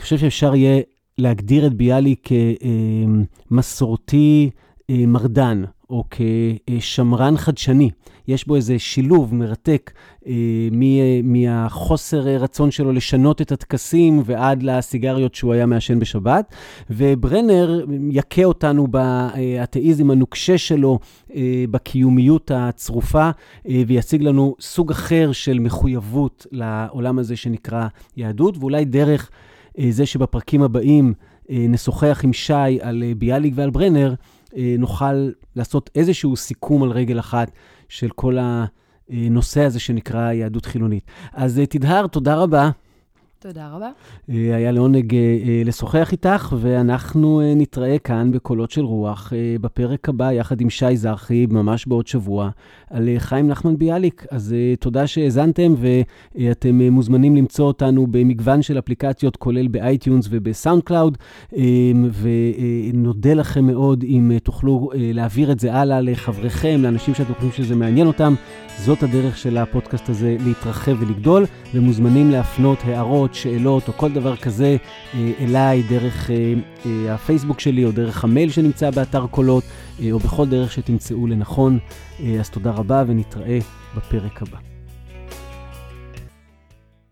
[0.00, 0.82] חושב שאפשר יהיה
[1.18, 2.28] להגדיר את ביאליק
[3.48, 4.50] כמסורתי
[4.90, 7.90] מרדן, או כשמרן חדשני.
[8.28, 9.90] יש בו איזה שילוב מרתק
[10.26, 10.32] אה,
[11.22, 16.54] מהחוסר רצון שלו לשנות את הטקסים ועד לסיגריות שהוא היה מעשן בשבת.
[16.90, 20.98] וברנר יכה אותנו באתאיזם הנוקשה שלו,
[21.34, 23.30] אה, בקיומיות הצרופה,
[23.68, 27.86] אה, ויציג לנו סוג אחר של מחויבות לעולם הזה שנקרא
[28.16, 29.30] יהדות, ואולי דרך
[29.78, 31.14] אה, זה שבפרקים הבאים
[31.50, 34.14] אה, נשוחח עם שי על אה, ביאליק ועל ברנר, אה,
[34.78, 37.50] נוכל לעשות איזשהו סיכום על רגל אחת
[37.88, 38.36] של כל
[39.10, 41.04] הנושא הזה שנקרא יהדות חילונית.
[41.32, 42.70] אז אה, תדהר, תודה רבה.
[43.42, 43.90] תודה רבה.
[44.30, 50.32] אה, היה לעונג אה, אה, לשוחח איתך, ואנחנו נתראה כאן בקולות של רוח בפרק הבא,
[50.32, 52.50] יחד עם שי זרחי, ממש בעוד שבוע,
[52.90, 54.26] על חיים נחמן ביאליק.
[54.30, 55.74] אז תודה שהאזנתם,
[56.34, 61.18] ואתם מוזמנים למצוא אותנו במגוון של אפליקציות, כולל ב iTunes וב SoundCloud,
[62.92, 68.06] ונודה לכם מאוד אם תוכלו להעביר את זה הלאה לחבריכם, לאנשים שאתם חושבים שזה מעניין
[68.06, 68.34] אותם.
[68.84, 74.76] זאת הדרך של הפודקאסט הזה להתרחב ולגדול, ומוזמנים להפנות הערות, שאלות או כל דבר כזה
[75.14, 76.54] אה, אליי דרך אה,
[76.86, 79.64] אה, הפייסבוק שלי או דרך המייל שנמצא באתר קולות,
[80.12, 81.78] או בכל דרך שתמצאו לנכון.
[82.40, 83.58] אז תודה רבה ונתראה
[83.96, 84.69] בפרק הבא.